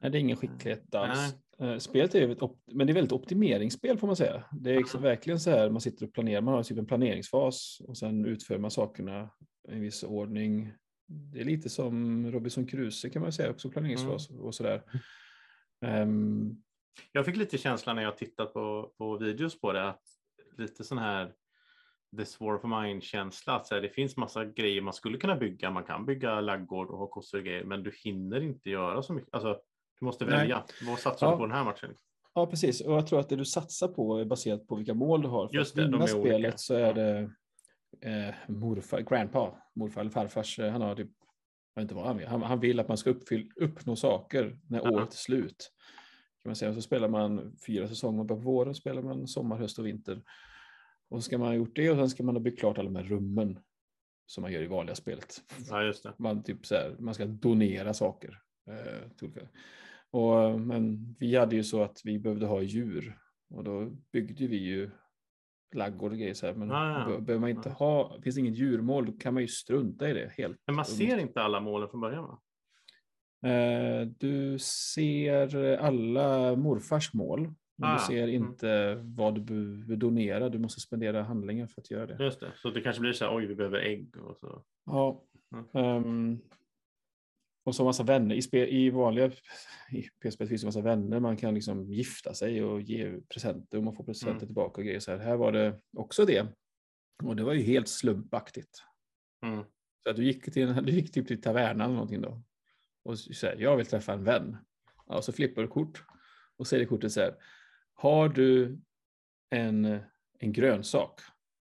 [0.00, 1.34] Nej, det är ingen skicklighet alls.
[1.58, 2.40] Eh, Spelet är ju ett,
[2.72, 4.44] men det är väldigt optimeringsspel får man säga.
[4.52, 7.96] Det är verkligen så här, man sitter och planerar, man har typ en planeringsfas och
[7.98, 9.30] sen utför man sakerna
[9.68, 10.72] i en viss ordning.
[11.32, 14.82] Det är lite som Robinson Crusoe kan man säga, också planeringsfas och sådär.
[15.86, 16.56] Ehm,
[17.12, 20.02] Jag fick lite känslan när jag tittat på, på videos på det att
[20.58, 21.32] lite sån här
[22.18, 25.36] the swore of mine känsla att så här, det finns massa grejer man skulle kunna
[25.36, 25.70] bygga.
[25.70, 29.12] Man kan bygga laggård och ha kossor och grejer, men du hinner inte göra så
[29.12, 29.34] mycket.
[29.34, 29.58] Alltså,
[30.00, 30.38] du måste Nej.
[30.38, 30.64] välja.
[30.86, 31.30] Vad satsar Ja.
[31.32, 31.94] du på den här matchen?
[32.34, 32.80] ja, precis.
[32.80, 35.48] Och jag tror att det du satsar på är baserat på vilka mål du har.
[35.48, 36.28] För Just att det, de vinna är olika.
[36.36, 37.30] spelet så är det
[38.00, 41.10] eh, morfar, grandpa, morfar eller farfars, eh, han har typ,
[41.74, 42.26] jag vet inte vad han vill.
[42.26, 44.90] Han, han vill att man ska uppfyll, uppnå saker när Ja.
[44.90, 45.72] året är slut.
[46.42, 46.74] Kan man säga.
[46.74, 50.22] Så spelar man fyra säsonger på våren, spelar man sommar, höst och vinter.
[51.08, 52.90] Och så ska man ha gjort det och sen ska man ha byggt klart alla
[52.90, 53.58] de här rummen
[54.26, 55.42] som man gör i vanliga spelet.
[55.70, 55.92] Ja.
[56.18, 58.40] Man, typ så här, man ska donera saker.
[58.70, 59.08] Eh,
[60.10, 63.18] och, men vi hade ju så att vi behövde ha djur
[63.50, 64.90] och då byggde vi ju
[65.74, 66.54] laggård och grejer så här.
[66.54, 67.74] Men Ah, behöver man inte Ja.
[67.74, 70.58] ha, finns det inget djurmål, då kan man ju strunta i det helt.
[70.66, 72.38] Men man ser inte alla målen från början va?
[73.50, 77.54] Eh, Du ser alla morfars mål.
[77.76, 78.34] Men Ah, du ser mm.
[78.34, 80.48] inte vad du behöver donera.
[80.48, 82.24] Du måste spendera handlingar för att göra det.
[82.24, 84.62] Just det, så det kanske blir så här, oj vi behöver ägg och så.
[84.86, 85.22] Ja.
[85.54, 85.66] Mm.
[85.96, 86.38] ehm,
[87.64, 88.34] och så massa vänner.
[88.34, 89.32] I, spel, i vanliga
[89.90, 91.20] i PSP finns det massa vänner.
[91.20, 94.46] Man kan liksom gifta sig och ge presenter och man får presenter Mm.
[94.46, 95.00] tillbaka och grejer.
[95.00, 95.18] Så här.
[95.18, 96.46] här var det också det.
[97.22, 98.82] Och det var ju helt slumpaktigt.
[99.46, 99.64] Mm.
[100.02, 102.42] Så att du gick, till, du gick typ till tavernan eller någonting då.
[103.04, 104.56] Och här, jag vill träffa en vän.
[105.06, 106.04] Ja, så flippar du kort.
[106.56, 107.34] Och säger kortet så här.
[107.94, 108.78] Har du
[109.50, 109.98] en,
[110.38, 111.20] en grönsak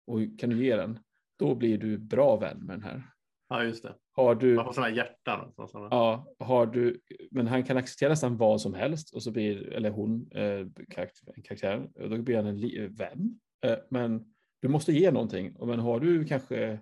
[0.08, 1.00] och kan du ge den,
[1.40, 3.04] då blir du bra vän med den här.
[3.50, 3.96] Ja just det.
[4.16, 5.54] Har du, Man får sådana hjärtan.
[5.56, 5.88] Sådana.
[5.92, 7.00] ja, har du,
[7.32, 11.34] men han kan acceptera nästan vad som helst och så blir, eller hon, eh, karaktär,
[11.36, 13.40] en karaktär, och då blir han en li, vän.
[13.66, 14.26] Eh, men
[14.62, 15.56] du måste ge någonting.
[15.60, 16.80] Men har du kanske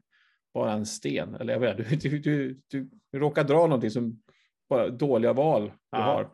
[0.53, 4.22] bara en sten, eller jag vet du, du, du, du, du råkar dra någonting som
[4.70, 5.97] bara dåliga val du Ja.
[6.03, 6.30] har,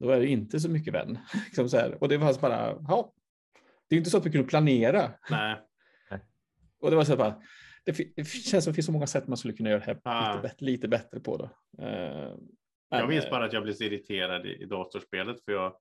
[0.00, 1.18] då är det inte så mycket vän.
[1.46, 2.02] Liksom så här.
[2.02, 3.12] Och det var så bara, ja,
[3.88, 5.10] det är inte så att vi kunde planera.
[5.30, 5.56] Nej,
[6.80, 7.42] Och det var så här bara,
[7.84, 10.30] det, känns som det finns så många sätt man skulle kunna göra det här Ja.
[10.32, 11.36] lite, bättre, lite bättre på.
[11.36, 11.44] Då.
[11.84, 11.88] Eh,
[12.88, 15.76] jag men, minns eh, bara att jag blev så irriterad i, i datorspelet för jag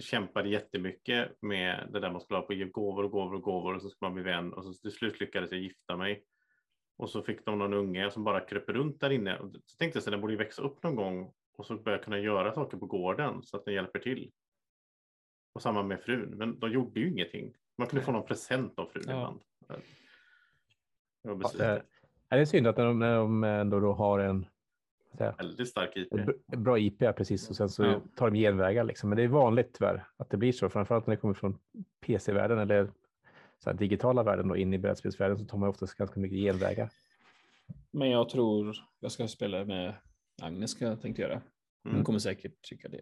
[0.00, 3.42] kämpade jättemycket med det där man skulle ha på att ge gåvor och gåvor och
[3.42, 6.24] gåvor och så ska man bli vän och så till slut lyckades jag gifta mig.
[6.96, 9.38] Och så fick de någon unge som bara kröp runt där inne.
[9.38, 12.18] Och så tänkte jag så den borde växa upp någon gång och så börja kunna
[12.18, 14.30] göra saker på gården så att den hjälper till.
[15.54, 17.54] Och samma med frun, men de gjorde ju ingenting.
[17.78, 19.12] Man kunde få någon present av frun Ja.
[19.12, 19.40] ibland.
[21.24, 21.80] Jag Ja, eh,
[22.28, 24.46] är det synd att när de, när de ändå då har en
[25.18, 26.12] jag, Väldigt stark IP.
[26.14, 28.00] ett br- bra IP, precis, och sen så Ja.
[28.16, 28.84] tar de genvägar.
[28.84, 29.08] Liksom.
[29.08, 31.58] Men det är vanligt tyvärr att det blir så, framförallt när det kommer från
[32.00, 32.90] PC-världen eller
[33.58, 36.90] så här, digitala världen och in i brädspelsvärlden så tar man oftast ganska mycket genvägar.
[37.90, 39.94] Men jag tror jag ska spela med
[40.42, 41.40] Agnes, jag tänkte göra.
[41.82, 42.04] Hon Mm.
[42.04, 43.00] kommer säkert tycka det.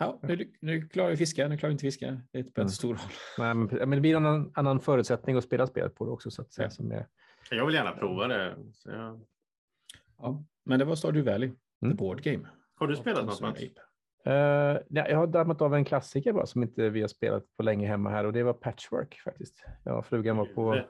[0.00, 2.06] Ja, nu, nu klarar vi fiska, nu klarar vi inte fiska.
[2.32, 2.66] Det spelar Mm.
[2.66, 2.98] inte stor roll.
[3.38, 6.30] Nej, men, men det blir en annan, annan förutsättning att spela spelet på det också.
[6.30, 6.70] Så att säga, Ja.
[6.70, 7.06] som är,
[7.50, 8.56] Jag vill gärna prova det.
[8.72, 9.20] Så jag...
[10.18, 11.50] Ja, men det var Stardew Valley,
[11.82, 11.96] Mm.
[11.96, 12.48] the board game.
[12.74, 13.58] Har du spelat något Mats?
[13.58, 13.72] Sawyer.
[14.24, 17.62] Eh, nej, jag har dammat av en klassiker bara som inte vi har spelat på
[17.62, 19.64] länge hemma här och det var Patchwork faktiskt.
[19.84, 20.82] Ja, frugan var på...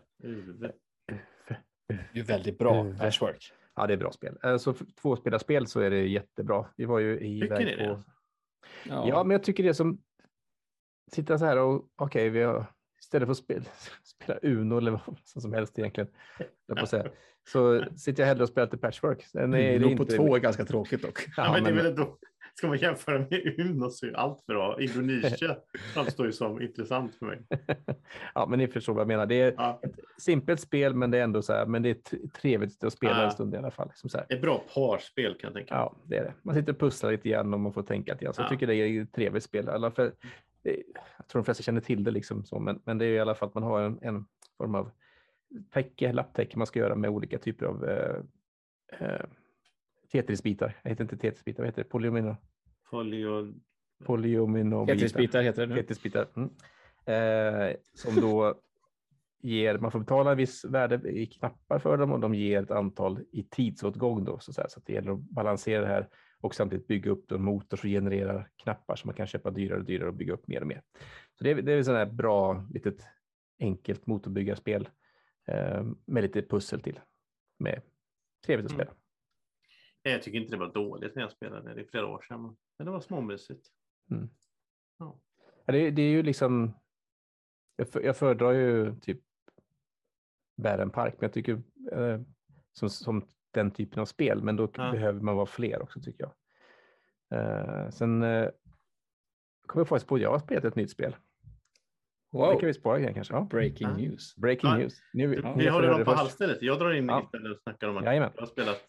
[2.12, 3.52] Det är väldigt bra patchwork.
[3.76, 4.38] Ja, det är bra spel.
[4.42, 6.66] Eh, Så tvåspelarspel så är det jättebra.
[6.76, 8.02] Vi var ju i Tycker ni på...
[8.88, 10.02] Ja, Ja, men jag tycker det som
[11.12, 12.66] sitta så här och okej, vi har
[13.00, 13.64] istället för att spela,
[14.02, 16.10] spela Uno eller vad som helst egentligen,
[16.80, 17.08] på säga,
[17.52, 19.24] så sitter jag hellre och spelar till Patchwork.
[19.24, 21.18] Sen är det Uno på inte- två är ganska tråkigt dock.
[21.36, 22.18] Ja, Ja, men det är väl då,
[22.54, 24.80] ska man jämföra med Uno så är allt bra.
[24.82, 25.54] Indonesien
[25.94, 27.38] framstår ju som intressant för mig.
[28.34, 29.26] ja, men ni förstår vad jag menar.
[29.26, 32.28] Det är Ja, ett simpelt spel, men det är ändå så här, men det är
[32.28, 33.24] trevligt att spela Ja.
[33.24, 33.90] en stund i alla fall.
[33.94, 34.26] Som så här.
[34.28, 35.82] ett bra parspel kan jag tänka mig.
[35.84, 36.32] Ja, det är det.
[36.42, 38.34] Man sitter och pusslar lite grann och man får tänka lite grann.
[38.34, 38.50] Så jag Ja.
[38.50, 39.68] tycker det är ett trevligt spel.
[39.68, 40.10] Alla fall,
[40.62, 40.82] det-
[41.18, 43.34] jag tror de flesta känner till det, liksom så, men, men det är i alla
[43.34, 44.90] fall att man har en, en form av
[45.72, 48.16] täcke, lapptäcke man ska göra med olika typer av eh,
[49.00, 49.26] eh,
[50.12, 50.76] Tetrisbitar.
[50.82, 51.88] Jag heter inte Tetrisbitar, vad heter det?
[51.88, 52.36] Polyomino,
[52.90, 53.54] Folio...
[54.04, 54.94] polyominobitar.
[54.94, 55.80] Tetrisbitar heter det nu.
[55.82, 56.28] Tetrisbitar.
[56.36, 56.50] Mm.
[57.06, 58.60] Eh, som då
[59.40, 62.70] ger, man får betala en viss värde i knappar för dem och de ger ett
[62.70, 66.08] antal i tidsåtgång då så, så att det gäller att balansera det här
[66.40, 69.84] och samtidigt bygga upp en motor som genererar knappar som man kan köpa dyrare och
[69.84, 70.82] dyrare och bygga upp mer och mer.
[71.34, 73.06] Så det är, det är här bra litet
[73.58, 74.88] enkelt motorbyggarspel
[75.48, 77.00] eh, med lite pussel till.
[77.58, 77.82] Med
[78.46, 78.86] trevligt att Mm.
[78.86, 78.98] spela.
[80.02, 82.56] Jag tycker inte det var dåligt när jag spelade det i flera år sedan.
[82.78, 83.66] Men det var småmysigt.
[84.10, 84.28] Mm.
[84.98, 85.20] Ja.
[85.64, 86.74] Ja, det, det är ju liksom.
[87.76, 89.20] Jag, för, jag föredrar ju typ
[90.56, 91.62] Bären Park, men jag tycker
[91.92, 92.20] eh,
[92.72, 94.90] som, som den typen av spel, men då Ja.
[94.92, 96.32] behöver man vara fler också tycker jag.
[97.40, 98.48] Eh, sen eh,
[99.66, 101.16] kommer jag faktiskt på att jag har spelat ett nytt spel.
[102.32, 103.34] Det Wow, kan vi spara igen kanske.
[103.34, 103.46] Ja.
[103.50, 103.96] breaking Ja.
[103.96, 104.36] news.
[104.36, 104.76] Breaking Ja.
[104.76, 104.94] news.
[105.12, 106.16] Nu, Vi ni har det på först.
[106.18, 106.62] halsstället.
[106.62, 107.30] Jag drar in Ja.
[107.32, 108.30] mitt och snackar om att Jajamän.
[108.34, 108.80] jag har spelat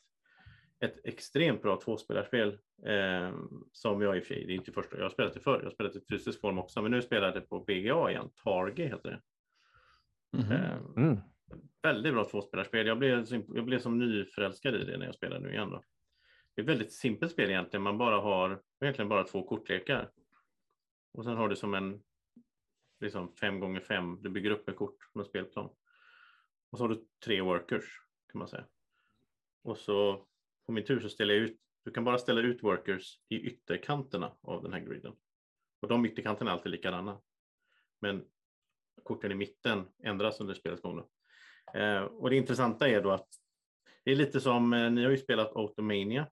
[0.80, 2.48] ett extremt bra tvåspelarspel
[2.86, 3.34] eh,
[3.72, 5.58] som jag i och för sig, det är inte första, jag har spelat det förr,
[5.58, 8.10] jag har spelat det i fysisk form också, men nu spelar jag det på BGA
[8.12, 9.22] igen, Target heter det.
[10.38, 10.52] Mhm.
[10.52, 11.18] Eh, Mm
[11.82, 12.88] väldigt bra tvåspelarspel.
[12.88, 15.70] Jag blev, jag blev som nyförälskad i det när jag spelade nu igen.
[15.70, 15.84] Då.
[16.56, 17.84] Det är ett väldigt simpelt spel egentligen.
[17.84, 20.12] Man bara har egentligen bara två kortlekar.
[21.14, 22.02] Och sen har du som en
[23.00, 24.22] liksom fem gånger fem.
[24.22, 25.70] Du bygger upp ett kort med spelplan.
[26.70, 28.66] Och så har du tre workers kan man säga.
[29.64, 30.28] Och så
[30.66, 31.62] på min tur så ställer jag ut.
[31.84, 35.16] Du kan bara ställa ut workers i ytterkanterna av den här griden.
[35.80, 37.22] Och de ytterkanterna är alltid likadana.
[38.00, 38.26] Men
[39.04, 40.98] korten i mitten ändras under spelets gång.
[40.98, 41.10] Då.
[41.74, 43.28] Eh, och det intressanta är då att
[44.04, 46.28] det är lite som, eh, ni har ju spelat Automania,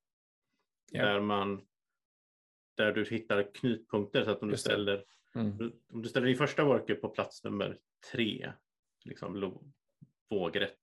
[0.92, 1.06] Ja.
[1.06, 1.62] där man
[2.78, 5.04] där du hittar knutpunkter så att om du ställer
[5.36, 5.72] Mm.
[5.90, 7.80] om du ställer din första worker på plats nummer
[8.12, 8.52] tre,
[9.06, 9.62] liksom
[10.30, 10.80] vågrätt,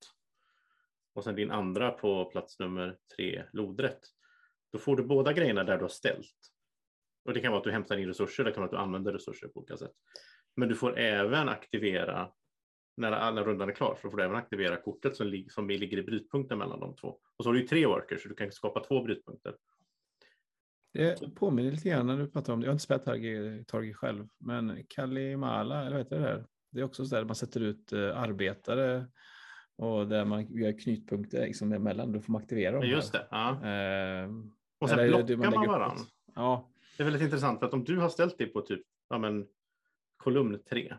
[1.15, 4.01] och sen din andra på plats nummer tre, lodrätt,
[4.73, 6.37] då får du båda grejerna där du har ställt.
[7.25, 9.13] Och det kan vara att du hämtar in resurser, det kan vara att du använder
[9.13, 9.93] resurser på olika sätt.
[10.57, 12.33] Men du får även aktivera,
[12.97, 15.99] när alla rundan är klar, så får du även aktivera kortet som, lig- som ligger
[15.99, 17.09] i brytpunkten mellan de två.
[17.37, 19.55] Och så har du ju tre workers, så du kan skapa två brytpunkter.
[20.93, 22.65] Det påminner lite grann när du pratar om det.
[22.65, 26.47] Jag har inte spelat Targi, Targi själv, men Kalimala, eller vad heter det där?
[26.71, 29.07] Det är också så där man sätter ut eh, arbetare
[29.77, 32.13] och där man gör knutpunkter liksom emellan.
[32.13, 32.85] Då får man aktivera dem.
[32.89, 33.29] Just det.
[33.31, 33.51] Ja.
[33.51, 34.31] Eh,
[34.79, 35.97] Och sen blockar man, varann.
[35.97, 36.03] ett-
[36.35, 36.71] Ja.
[36.97, 39.47] Det är väldigt intressant för att om du har ställt dig på typ ja, men,
[40.17, 40.95] kolumn 3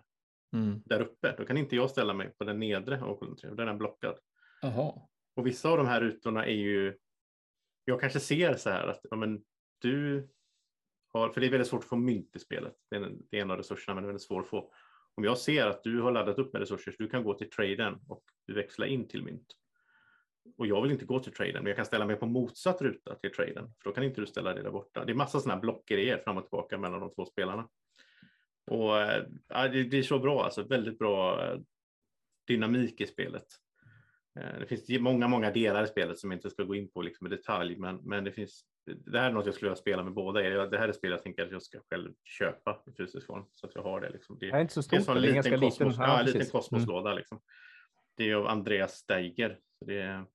[0.55, 0.81] Mm.
[0.85, 3.63] där uppe, då kan inte jag ställa mig på den nedre av kolumn 3, där
[3.63, 4.19] är den blockad.
[4.61, 4.93] Jaha.
[5.35, 6.97] Och vissa av de här rutorna är ju,
[7.85, 9.43] jag kanske ser så här att ja, men,
[9.79, 10.27] du
[11.13, 13.37] har, för det är väldigt svårt att få mynt i spelet, det är en, det
[13.37, 14.73] är en av resurserna men det är väldigt svårt att få.
[15.15, 17.49] Om jag ser att du har laddat upp med resurser så du kan gå till
[17.49, 19.47] traden och du växlar in till mynt.
[20.57, 23.15] Och jag vill inte gå till traden, men jag kan ställa mig på motsatt ruta
[23.15, 25.05] till traden, för då kan inte du ställa dig där borta.
[25.05, 27.69] Det är massa sådana här blockgrejer fram och tillbaka mellan de två spelarna.
[28.71, 28.89] Och
[29.47, 31.59] ja, det, det är så bra, alltså väldigt bra eh,
[32.47, 33.45] dynamik i spelet.
[34.39, 37.01] Eh, Det finns många, många delar i spelet som jag inte ska gå in på
[37.01, 38.65] liksom i detalj, men, men det finns.
[39.05, 40.51] Det här är något jag skulle vilja spela med båda er.
[40.51, 43.67] Det här är spel jag tänker att jag ska själv köpa i fysisk form så
[43.67, 44.09] att jag har det.
[44.09, 44.37] Liksom.
[44.39, 44.99] Det, Det är inte så det är stort.
[44.99, 45.69] en sån Det är liten ganska liten.
[45.69, 46.41] kosmos, ja, en liten.
[46.41, 46.51] Mm.
[46.51, 47.13] kosmoslåda.
[47.13, 47.41] Liksom.
[48.17, 49.59] Det är av Andreas Steiger.
[49.79, 50.25] Så det är,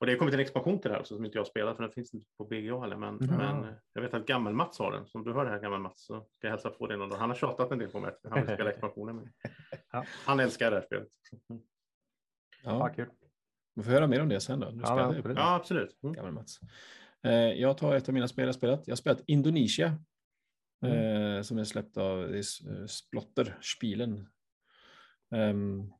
[0.00, 1.76] och det har kommit en expansion till det här också som inte jag har spelat
[1.76, 2.96] för den finns inte på BGA heller.
[2.96, 3.36] Men, Ja.
[3.36, 5.06] men eh, jag vet att Gammel-Mats har den.
[5.06, 7.16] Så om du hör det här Gammel-Mats så ska jag hälsa på dig någon dag.
[7.16, 9.16] Han har tjatat en del på mig att han vill spela expansionen.
[9.16, 9.32] Med.
[9.92, 10.04] Ja.
[10.26, 11.08] Han älskar det här spelet.
[11.50, 11.62] Mm.
[12.62, 12.94] Ja, Ja.
[12.94, 13.08] kul.
[13.74, 14.70] Vi får höra mer om det sen då.
[14.70, 15.36] Du Ja, spelar absolut.
[15.38, 15.98] Ja, absolut.
[16.02, 16.14] Mm.
[16.14, 16.60] gammal Mats.
[17.22, 18.82] Eh, jag tar ett av mina spel jag spelat.
[18.86, 19.98] Jag har spelat Indonesia.
[20.86, 21.36] Mm.
[21.36, 22.42] Eh, som är släppt av det
[22.88, 24.28] Splotter, Spielen.
[25.34, 25.92] Ehm,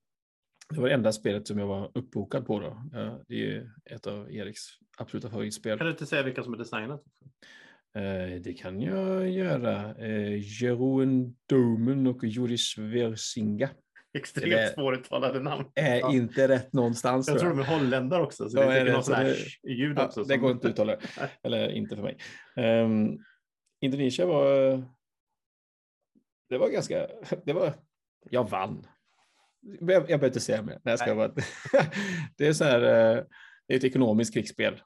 [0.70, 2.82] det var det enda spelet som jag var uppbokad på då.
[3.28, 4.60] Det är ju ett av Eriks
[4.98, 5.78] absoluta favoritspel.
[5.78, 7.02] Kan du inte säga vilka som är designat?
[7.94, 9.94] Eh, det kan jag göra.
[9.96, 13.70] Eh, Jeroen Domen och Joris Versinga
[14.12, 15.64] Extremt svåruttalade namn.
[15.74, 16.12] är Ja.
[16.14, 17.28] inte rätt någonstans.
[17.28, 18.48] Jag tror de är holländare också.
[18.48, 20.20] Så Ja, det är säkert Så sån här det- ljud Ja, också.
[20.22, 20.96] det som- går inte att uttala.
[21.42, 22.16] Eller inte för mig.
[22.84, 23.18] Um,
[23.80, 24.82] Indonesien var...
[26.48, 27.06] Det var ganska...
[27.44, 27.74] Det var,
[28.30, 28.86] jag vann.
[29.60, 30.80] Jag, behöver inte säga mer.
[30.84, 31.28] Nej, jag ska bara,
[32.36, 32.82] det är så här...
[32.82, 33.24] eh,
[33.66, 34.82] Det är ett ekonomiskt krigsspel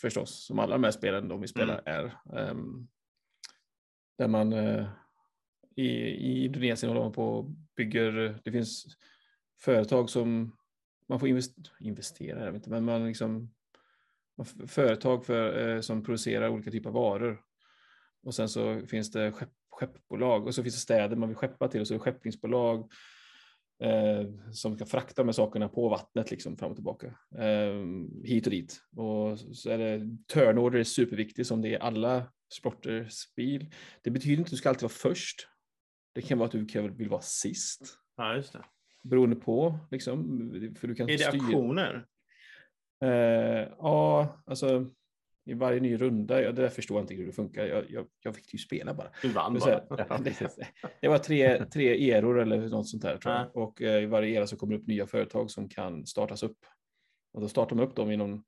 [0.00, 2.16] förstås, som alla de här spelen de vi spelar är.
[2.36, 2.88] Ehm,
[4.18, 4.86] där man eh,
[5.76, 8.86] i, i Indonesien håller man på och bygger, det finns
[9.62, 10.56] företag som
[11.08, 13.54] man får invest, investera, jag vet inte, men man liksom
[14.66, 17.42] företag för, eh, som producerar olika typer av varor.
[18.22, 21.68] Och sen så finns det skepp, skeppbolag och så finns det städer man vill skeppa
[21.68, 22.92] till och så är det skeppningsbolag
[23.82, 27.06] eh, som ska frakta de här sakerna på vattnet liksom fram och tillbaka.
[27.38, 27.74] Eh,
[28.24, 28.80] hit och dit.
[28.96, 33.66] Och så är det turnorder är superviktigt som det är alla sporter, spel.
[34.02, 35.48] Det betyder inte att du ska alltid vara först.
[36.14, 37.98] Det kan vara att du vill vara sist.
[38.16, 38.64] Ja, just det.
[39.04, 40.50] Beroende på, liksom.
[40.80, 42.06] För du kan Är det styra- aktioner?
[43.04, 44.90] Eh, ja, alltså
[45.46, 47.66] i varje ny runda, ja, det där förstår jag inte hur det funkar.
[47.66, 49.10] Jag, jag, jag fick ju spela bara.
[49.22, 50.18] Du vann så här, bara.
[50.18, 50.40] det,
[51.00, 53.56] det var tre, tre eror eller något sånt där tror jag.
[53.56, 56.58] Och eh, i varje era så kommer det upp nya företag som kan startas upp.
[57.32, 58.44] Och då startar man upp dem inom,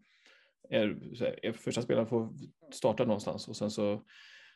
[0.71, 2.31] er, här, er första spelaren får
[2.73, 4.03] starta någonstans och sen så,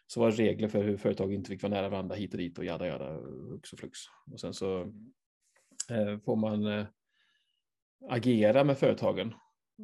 [0.07, 2.59] så var det regler för hur företag inte fick vara nära varandra hit och dit
[2.59, 3.13] och jada jada,
[3.51, 3.99] hux och flux.
[4.33, 4.81] Och sen så
[5.91, 6.87] eh, får man eh,
[8.09, 9.35] agera med företagen.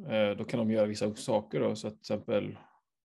[0.07, 2.57] Eh, då kan de göra vissa saker då, så att till exempel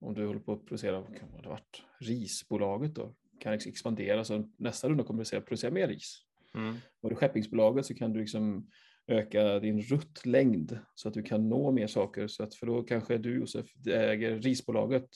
[0.01, 4.25] om du håller på att producera, vad kan det varit, risbolaget då, kan ex- expandera
[4.25, 6.23] så nästa runda kommer du se producera mer ris.
[6.55, 6.75] Mm.
[7.01, 8.69] Och det skeppningsbolaget så kan du liksom
[9.07, 12.27] öka din ruttlängd så att du kan nå mer saker.
[12.27, 15.09] Så att, för då kanske du Josef äger risbolaget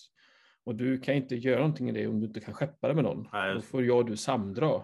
[0.64, 3.04] och du kan inte göra någonting i det om du inte kan skeppa det med
[3.04, 3.28] någon.
[3.32, 4.82] Nej, Då får jag och du samdra.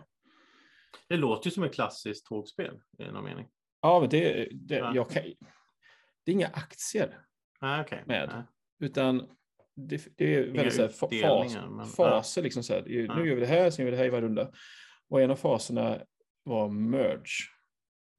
[1.09, 3.47] Det låter ju som ett klassiskt tågspel i någon mening.
[3.83, 4.93] Ja, men det, det, Ja.
[4.95, 5.23] jag kan,
[6.25, 7.21] det är inga aktier
[7.61, 8.03] Nej, okej.
[8.07, 8.29] Med.
[8.35, 8.43] Nej.
[8.91, 9.37] utan
[9.75, 12.43] det, det är väldigt så här, fa- fas, men- faser.
[12.43, 12.85] Liksom så här.
[12.89, 13.15] Ja.
[13.17, 14.53] Nu gör vi det här, sen gör vi det här i varje runda.
[15.09, 16.03] Och en av faserna
[16.43, 17.49] var merge.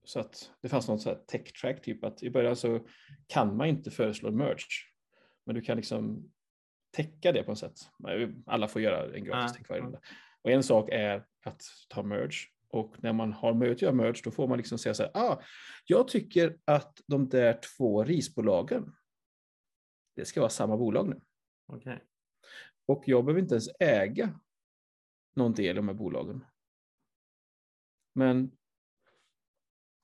[0.03, 2.87] Så att det fanns något så här tech track, typ att i början så
[3.27, 4.65] kan man inte föreslå merge.
[5.45, 6.31] Men du kan liksom
[6.91, 7.75] täcka det på något sätt.
[8.45, 9.57] Alla får göra en gratis Ja.
[9.57, 9.99] tech varje runda.
[10.41, 12.37] Och en sak är att ta merge.
[12.73, 15.11] Och när man har möjlighet att göra merge, då får man liksom säga så här,
[15.17, 15.41] ah,
[15.85, 18.95] jag tycker att de där två risbolagen,
[20.15, 21.21] det ska vara samma bolag nu.
[21.67, 22.03] Okej.
[22.87, 24.39] Och jag behöver inte ens äga
[25.35, 26.45] någon del i de här bolagen.
[28.15, 28.51] Men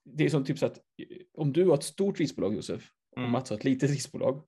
[0.04, 0.78] det är som typ så att
[1.32, 3.30] om du har ett stort risbolag Josef och Mm.
[3.30, 4.46] Mats har ett litet risbolag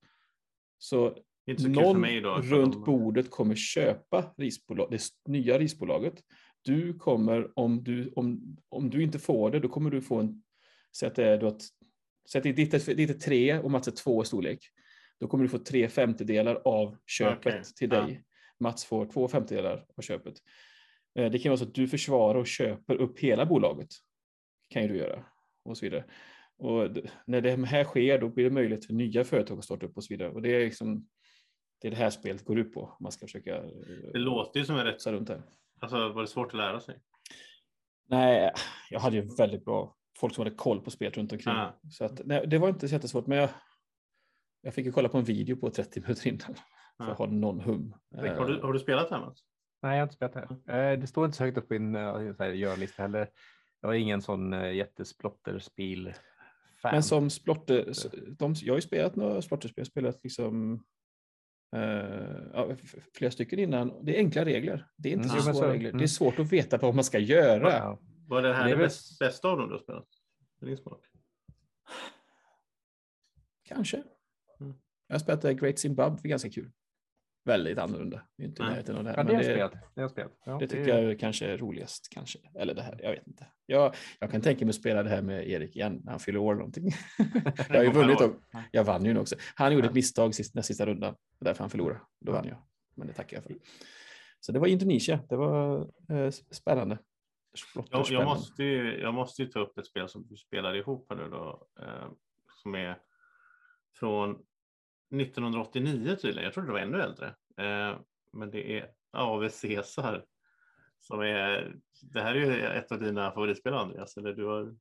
[0.77, 1.17] så
[1.57, 2.37] så någon då.
[2.41, 5.01] runt de- bordet kommer köpa risbolag, det
[5.31, 6.23] nya risbolaget.
[6.61, 10.43] Du kommer, om du, om, om du inte får det, då kommer du få en,
[10.97, 11.61] säg att det är, då att,
[12.43, 14.59] ditt är, ditt är tre och Mats är två i storlek.
[15.19, 18.01] Då kommer du få tre femtedelar av köpet Okej, till ja.
[18.01, 18.23] dig.
[18.59, 20.33] Mats får två femtedelar av köpet.
[21.19, 23.89] Eh, Det kan vara så att du försvarar och köper upp hela bolaget.
[24.69, 25.25] kan ju du göra.
[25.65, 26.05] Och så vidare.
[26.57, 26.89] Och
[27.25, 30.03] när det här sker, då blir det möjligt för nya företag att starta upp och
[30.03, 30.29] så vidare.
[30.29, 31.07] Och det är liksom
[31.81, 32.97] det är det här spelet går ut på.
[32.99, 33.63] Man ska försöka eh,
[34.13, 35.07] Det låter ju som en rätt...
[35.07, 35.41] runt här.
[35.81, 36.99] Alltså var det svårt att lära sig?
[38.09, 38.51] Nej,
[38.89, 41.53] jag hade ju väldigt bra folk som hade koll på spelet runt omkring.
[41.55, 41.79] Ah.
[41.89, 43.49] Så att, nej, det var inte så jättesvårt, men jag,
[44.61, 46.39] jag fick ju kolla på en video på 30 minuter innan
[46.97, 47.11] för Ah.
[47.11, 47.93] att ha någon hum.
[48.15, 49.39] Har du, har du spelat det här Mats?
[49.81, 50.71] Nej, jag har inte spelat det.
[50.73, 50.91] här.
[50.93, 53.29] Eh, Det står inte så högt upp på min eh, görlista heller.
[53.81, 56.13] Jag är ingen sån eh, jättesplotterspel.
[56.81, 56.91] Fan.
[56.93, 57.93] Men som splotter,
[58.37, 60.83] de, jag har ju spelat några splotterspel, spelat liksom
[61.73, 64.05] f- flera stycken innan.
[64.05, 64.87] Det är enkla regler.
[64.97, 65.83] Det är inte Mm, så svåra så- regler.
[65.89, 66.03] Det mm.
[66.03, 67.71] är svårt att veta vad man ska göra.
[67.73, 67.99] Ja.
[68.27, 70.07] Var det här Det det, är väl- bäst, bästa av dem du har spelat?
[70.59, 71.01] För din smak?
[73.63, 73.97] Kanske.
[74.59, 74.73] Mm.
[75.07, 76.71] Jag har spelat eh, Great Zimbabwe, ganska kul.
[77.43, 78.21] Väldigt annorlunda.
[78.37, 78.71] Det är inte i Nej.
[78.71, 79.17] närheten av det här.
[79.17, 79.73] Ja, det det, jag spelat.
[79.95, 80.31] Det spelat.
[80.45, 82.07] Ja, det det tycker är- jag kanske är roligast.
[82.11, 82.39] Kanske.
[82.55, 83.47] Eller det här, jag vet inte.
[83.65, 86.39] Jag, jag kan tänka mig att spela det här med Erik igen när han fyller
[86.39, 86.91] år eller någonting.
[87.69, 88.31] jag har ju vunnit och
[88.71, 89.35] jag vann ju också.
[89.55, 91.15] Han gjorde ett misstag sist, den sista rundan.
[91.39, 92.01] Det är därför han förlorade.
[92.19, 92.57] Då vann jag.
[92.95, 93.53] Men det tackar jag för.
[94.39, 95.19] Så det var Indonesien.
[95.29, 95.79] Det var
[96.09, 96.97] eh, spännande.
[97.91, 101.05] Jag, jag, måste ju, jag måste ju ta upp ett spel som du spelade ihop
[101.09, 101.67] här nu då.
[101.81, 102.11] Eh,
[102.63, 102.97] som är
[103.99, 104.37] från
[105.11, 106.43] 1989 tydligen.
[106.43, 107.27] Jag trodde det var ännu äldre.
[107.57, 107.99] Eh,
[108.33, 110.25] men det är AV Caesar.
[110.99, 114.17] Som är, det här är ju ett av dina favoritspel Andreas.
[114.17, 114.75] Eller du har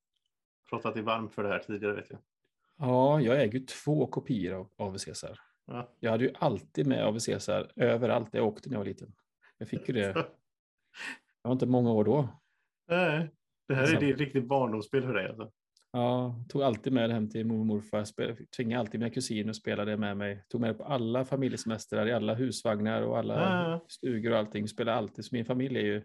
[0.70, 2.20] pratat dig varm för det här tidigare vet jag.
[2.76, 5.40] Ja, jag äger ju två kopior av AV Caesar.
[5.66, 5.94] Ja.
[6.00, 9.12] Jag hade ju alltid med AV Caesar överallt jag åkte när jag var liten.
[9.58, 10.26] Jag fick ju det.
[11.42, 12.28] Jag var inte många år då.
[12.88, 13.30] Nej,
[13.68, 15.52] det här är det riktigt barndomsspel för dig alltså.
[15.93, 18.05] Ja, tog alltid med det hem till mormor och morfar.
[18.05, 20.45] Spel- Tvingade alltid mina kusiner att spela det med mig.
[20.49, 23.84] Tog med det på alla familjesemestrar, i alla husvagnar och alla Ja.
[23.88, 24.68] stugor och allting.
[24.68, 25.24] Spelade alltid.
[25.24, 26.03] Så min familj är ju,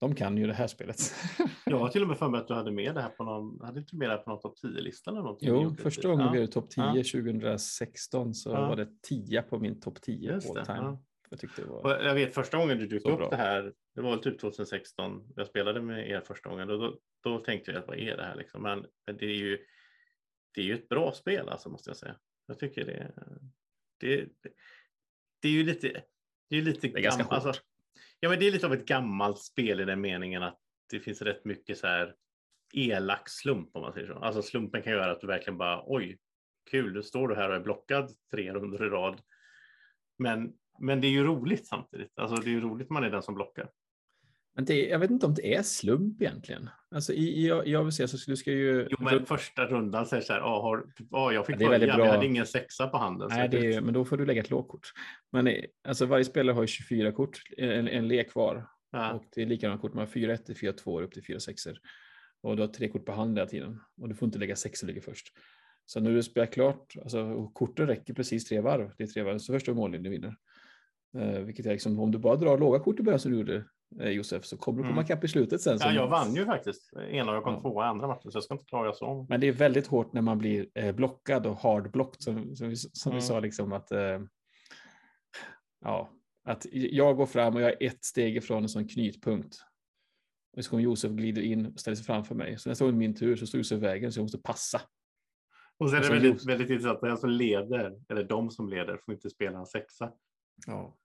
[0.00, 0.96] de kan ju det här spelet.
[1.66, 3.60] Jag har till och med för mig att du hade med det här på någon,
[3.60, 5.48] hade inte med det här på någon topp 10-lista eller någonting?
[5.48, 6.92] Jo, första gången ja, vi gjorde topp 10 Ja.
[6.92, 8.68] 2016 så Ja.
[8.68, 10.96] var det 10 på min topp 10 Just all time.
[11.30, 11.36] Ja.
[11.36, 12.00] Jag tyckte det var...
[12.00, 13.30] jag vet första gången du dök upp bra.
[13.30, 17.38] det här, det var typ 2016, jag spelade med er första gången, och då, då
[17.38, 18.62] tänkte jag att vad är det här liksom?
[18.62, 18.86] Men,
[19.18, 19.58] det är ju
[20.54, 22.16] det är ju ett bra spel alltså måste jag säga.
[22.46, 23.12] Jag tycker det,
[23.98, 24.28] det,
[25.40, 26.02] det är ju lite,
[26.48, 27.52] det är lite Det är ganska alltså,
[28.20, 30.60] ja, men det är lite av ett gammalt spel i den meningen att
[30.90, 32.14] det finns rätt mycket så här
[32.72, 34.14] elak slump om man säger så.
[34.14, 36.18] Alltså slumpen kan göra att du verkligen bara oj,
[36.70, 39.22] kul, nu står du här och är blockad tre runder i rad.
[40.18, 42.18] Men, men det är ju roligt samtidigt.
[42.18, 43.70] Alltså det är ju roligt man är den som blockar.
[44.54, 46.70] Men det, jag vet inte om det är slump egentligen.
[46.94, 48.88] Alltså i, i, i AVC så du ska ju...
[48.90, 52.06] Jo, men första rundan säger så här, ah, har, ah, jag fick Ja, börja, men
[52.06, 53.28] jag hade ingen sexa på handen.
[53.30, 54.92] Nej, det är, men då får du lägga ett lågkort.
[55.32, 58.66] Men eh, alltså varje spelare har ju 24 kort, en, en lek var.
[58.92, 59.12] ja.
[59.12, 61.62] Och det är likadana kort, man har 4 1 4 2 upp till 4 6
[62.42, 63.80] Och du har tre kort på hand hela tiden.
[64.00, 65.32] Och du får inte lägga sex och ligger först.
[65.86, 68.92] Så när du spelar klart, alltså korten räcker precis tre varv.
[68.98, 70.36] Det är tre varv, så första mållinjen vinner.
[71.18, 73.64] Eh, vilket är liksom, om du bara drar låga kort i början som du gjorde
[74.00, 75.04] eh, Josef, så kommer du komma Mm.
[75.04, 75.78] ikapp i slutet sen.
[75.80, 76.92] ja, jag vann ju faktiskt.
[77.10, 77.60] Ena och jag kom Ja.
[77.60, 79.26] tvåa andra matchen, så jag ska inte klaga så.
[79.28, 82.76] Men det är väldigt hårt när man blir eh, blockad och hardblocked som, som, vi,
[82.76, 83.20] som vi Mm.
[83.22, 84.20] sa liksom att eh,
[85.84, 86.10] ja,
[86.44, 89.56] att jag går fram och jag är ett steg ifrån en sån knytpunkt.
[90.56, 92.58] Och så kommer Josef glider in och ställer sig framför mig.
[92.58, 94.80] Så nästa gång min tur så står Josef i vägen så jag måste passa.
[95.78, 99.00] Och sen är det Alltså, väldigt, väldigt intressant, den som leder, eller de som leder,
[99.04, 100.12] får inte spela en sexa.
[100.66, 100.96] Ja.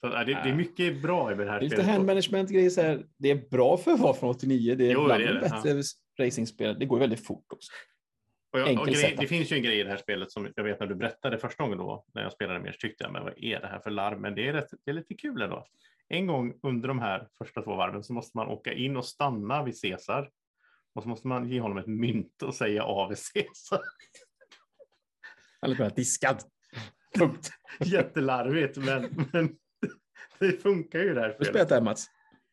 [0.00, 1.90] Så, äh, det, det är mycket bra med det Det här är lite spelet.
[1.90, 3.04] hand management grejer så här.
[3.18, 4.74] Det är bra för att vara från 89.
[4.74, 5.82] Det är Jo, bland det är de det, bättre
[6.18, 6.78] racingspel.
[6.78, 7.72] Det går väldigt fort också.
[8.52, 10.64] Och jag, och grej, det finns ju en grej i det här spelet som jag
[10.64, 13.24] vet när du berättade första gången då, när jag spelade mer, så tyckte jag, men
[13.24, 14.20] vad är det här för larm?
[14.20, 15.66] Men det är, rätt, det är lite kul ändå.
[16.08, 19.64] En gång under de här första två varven så måste man åka in och stanna
[19.64, 20.30] vid Caesar.
[20.94, 23.80] Och så måste man ge honom ett mynt och säga AV Caesar.
[25.62, 26.42] Är bara diskad.
[27.18, 27.50] Punkt.
[27.80, 29.56] Jättelarvigt, men, men
[30.38, 32.06] det funkar ju det här Har du spelat det här Mats?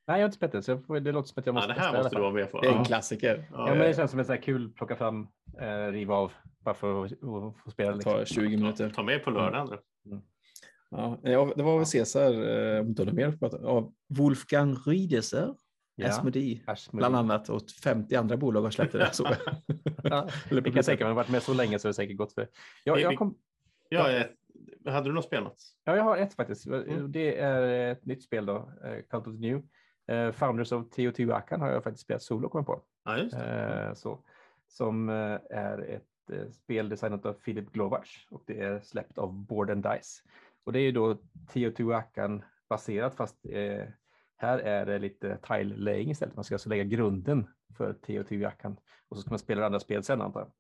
[0.08, 1.74] Nej, jag har inte spelat det, så det låter som att jag Ja, måste det
[1.74, 2.62] testa här måste du vara med på.
[2.62, 2.84] Det är en Ja.
[2.86, 3.50] klassiker.
[3.52, 5.28] Ja, men det känns som ett så här kul plocka fram,
[5.62, 7.12] eh, riva av, bara för att,
[7.64, 7.90] få spela.
[7.92, 8.14] Det Liksom.
[8.14, 8.90] tar 20 minuter.
[8.90, 9.68] Ta med på lördagen.
[9.68, 10.22] då.
[10.90, 14.76] Ja, ja, det var väl Caesar, eh, om du har mer att prata av Wolfgang
[14.86, 15.54] Riedeser,
[16.00, 16.08] Ja.
[16.10, 16.62] Asmodee,
[16.92, 19.10] bland annat, och 50 andra bolag har släppt det.
[19.14, 19.28] Så.
[20.04, 22.18] Ja, det kan jag tänka mig, har varit med så länge så är det säkert
[22.18, 22.48] gott för
[22.84, 23.38] jag, jag, kom,
[23.90, 24.32] Ja, ett,
[24.92, 25.76] hade du något spel Mats?
[25.84, 26.68] ja, jag har ett faktiskt.
[26.68, 27.12] Mm.
[27.12, 29.62] Det är ett nytt spel då, eh, Cult of the New.
[30.08, 32.84] Eh, Founders of Teotihuacan har jag faktiskt spelat solo, kom jag på.
[33.06, 33.86] Ja, just det.
[33.88, 34.24] Eh, så,
[34.68, 35.10] som
[35.50, 40.24] är ett spel designat av Philip Glovac och det är släppt av Board and Dice.
[40.64, 41.18] Och det är ju då
[41.54, 43.46] Teotihuacan baserat fast
[44.38, 46.36] här är det lite tile laying istället.
[46.36, 48.78] Man ska alltså lägga grunden för Teotihuacan
[49.10, 50.52] och så ska man spela andra spel sen antar jag.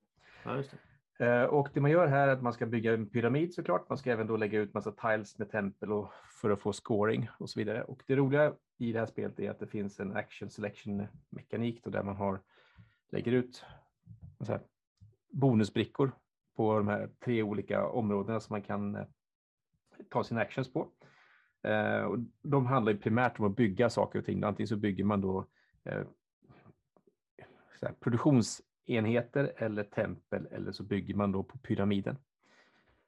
[0.43, 0.77] Ja, just det.
[1.19, 3.89] Eh, och det man gör här är att man ska bygga en pyramid såklart.
[3.89, 6.11] Man ska även då lägga ut massa tiles med tempel och
[6.41, 7.83] för att få scoring och så vidare.
[7.83, 11.83] Och det roliga i det här spelet är att det finns en action selection mekanik
[11.83, 12.41] då där man har
[13.11, 13.65] lägger ut
[14.39, 14.61] så här,
[15.29, 16.11] bonusbrickor
[16.55, 19.05] på de här tre olika områdena som man kan eh,
[20.09, 20.87] ta sina actions på.
[21.63, 24.43] Eh, och de handlar ju primärt om att bygga saker och ting.
[24.43, 25.47] Antingen så bygger man då
[25.85, 26.07] här,
[27.99, 32.17] produktions produktionsenheter eller tempel eller så bygger man då på pyramiden.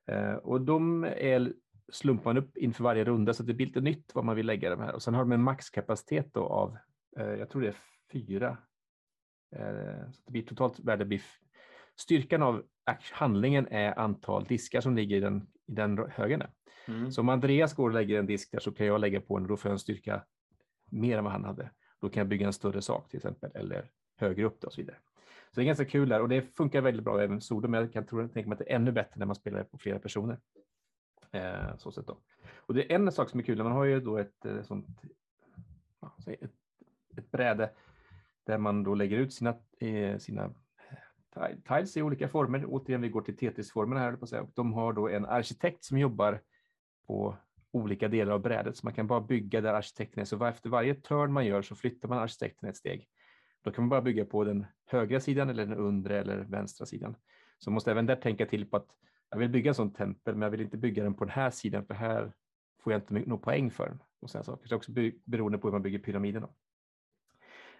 [0.07, 1.53] Eh, och de är
[1.91, 4.69] slumpar man upp inför varje runda så det blir lite nytt vad man vill lägga
[4.69, 4.95] de här.
[4.95, 6.77] Och sen har de en maxkapacitet då av,
[7.17, 7.75] eh, jag tror det är
[8.11, 8.57] fyra.
[9.55, 11.21] Eh, så det blir totalt värde blir
[11.95, 12.63] Styrkan av
[13.11, 16.43] handlingen är antal diskar som ligger i den, i den högen.
[16.87, 17.11] Mm.
[17.11, 19.43] Så om Andreas går och lägger en disk där så kan jag lägga på en
[19.43, 20.25] och då får jag en styrka
[20.91, 21.71] mer än vad han hade.
[22.01, 24.97] Då kan jag bygga en större sak till exempel eller högre upp och så vidare.
[25.49, 27.93] Så det är ganska kul där och det funkar väldigt bra även solo men jag
[27.93, 30.39] kan tro, tänka mig att det är ännu bättre när man spelar på flera personer.
[31.31, 32.17] Eh, så sätt då.
[32.55, 34.87] Och det är en sak som är kul, man har ju då ett eh, sånt
[36.27, 36.51] ett,
[37.17, 37.71] ett bräde
[38.43, 40.53] där man då lägger ut sina, eh, sina
[41.35, 42.65] eh, tiles i olika former.
[42.67, 44.41] Återigen, vi går till Tetris-formerna här, på säga.
[44.41, 46.41] Och de har då en arkitekt som jobbar
[47.07, 47.35] på
[47.71, 50.25] olika delar av brädet, så man kan bara bygga där arkitekten är.
[50.25, 53.07] Så efter varje turn man gör så flyttar man arkitekten ett steg.
[53.61, 57.15] Då kan man bara bygga på den högra sidan eller den undre eller vänstra sidan.
[57.57, 58.87] Så man måste även där tänka till på att
[59.29, 61.49] jag vill bygga en sån tempel, men jag vill inte bygga den på den här
[61.49, 62.33] sidan, för här
[62.83, 63.99] får jag inte någon poäng för den.
[64.19, 64.67] Och sådana saker.
[64.67, 66.41] Så det är också beroende på hur man bygger pyramiden.
[66.41, 66.49] Då.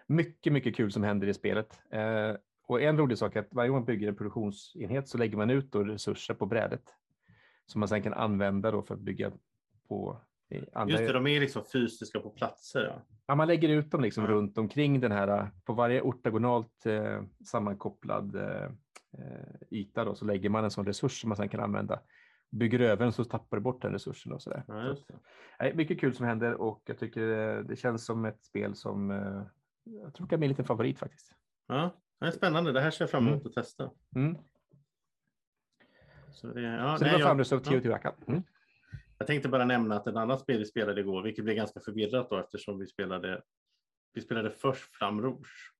[0.06, 1.80] Mycket, mycket kul som händer i spelet.
[1.90, 2.34] Eh,
[2.66, 5.50] och en rolig sak är att varje gång man bygger en produktionsenhet så lägger man
[5.50, 6.94] ut då resurser på brädet
[7.66, 9.32] som man sedan kan använda då för att bygga
[9.88, 10.20] på
[10.72, 10.92] andra.
[10.92, 12.84] Just det, de är liksom fysiska på platser.
[12.84, 13.02] Ja.
[13.26, 14.30] Ja, man lägger ut dem liksom Ja.
[14.30, 18.64] runt omkring den här, på varje ortogonalt eh, sammankopplad eh,
[19.18, 22.00] eh, yta då, så lägger man en sån resurs som man sedan kan använda.
[22.50, 24.64] Bygger över den så tappar du bort den resursen och sådär.
[24.68, 25.20] Ja, Så att,
[25.60, 29.10] nej, mycket kul som händer och jag tycker eh, det känns som ett spel som
[29.10, 29.42] eh,
[29.84, 31.34] jag tror kan bli en liten favorit faktiskt.
[31.68, 31.90] Ja,
[32.20, 32.72] det är spännande.
[32.72, 33.90] Det här ser jag fram emot att testa.
[34.16, 34.36] Mm.
[36.32, 37.70] Så det, ja, Så det nej, var jag, Founders of ja.
[37.70, 38.12] Teotihuacan.
[38.28, 38.42] Mm.
[39.20, 42.30] Jag tänkte bara nämna att ett annat spel vi spelade igår, vilket blev ganska förvirrat
[42.30, 43.42] då eftersom vi spelade,
[44.14, 45.72] vi spelade först Flam Rouge.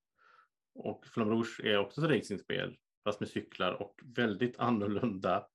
[0.74, 5.46] Och Flam Rouge är också ett racingspel, fast med cyklar och väldigt annorlunda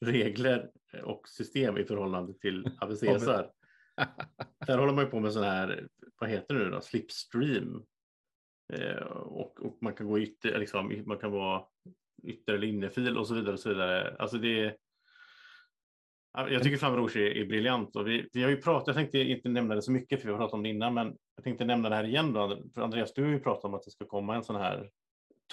[0.00, 0.70] regler
[1.02, 3.50] och system i förhållande till ABCSR.
[4.66, 5.88] Där håller man ju på med sån här,
[6.20, 7.84] vad heter det nu då, slipstream.
[8.72, 11.64] Eh, och, och man kan gå ytter, liksom, man kan vara
[12.22, 13.52] ytter eller innerfil och så vidare.
[13.52, 14.16] Och så vidare.
[14.18, 14.76] Alltså det
[16.36, 19.18] jag tycker Flamme Rouge är, är briljant och vi, vi har ju pratat, jag tänkte
[19.18, 21.64] inte nämna det så mycket för vi har pratat om det innan, men jag tänkte
[21.64, 22.62] nämna det här igen då.
[22.74, 24.90] För Andreas, du har ju pratat om att det ska komma en sån här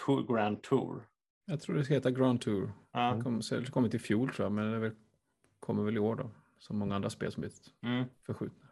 [0.06, 1.08] tour, Grand Tour.
[1.46, 2.72] Jag tror det ska heta Grand Tour.
[2.92, 4.92] Ja, Det kom, så det kom till fjol tror jag, men det väl,
[5.60, 6.30] kommer väl i år då.
[6.58, 8.06] Som många andra spel som blivit mm.
[8.26, 8.68] förskjutna.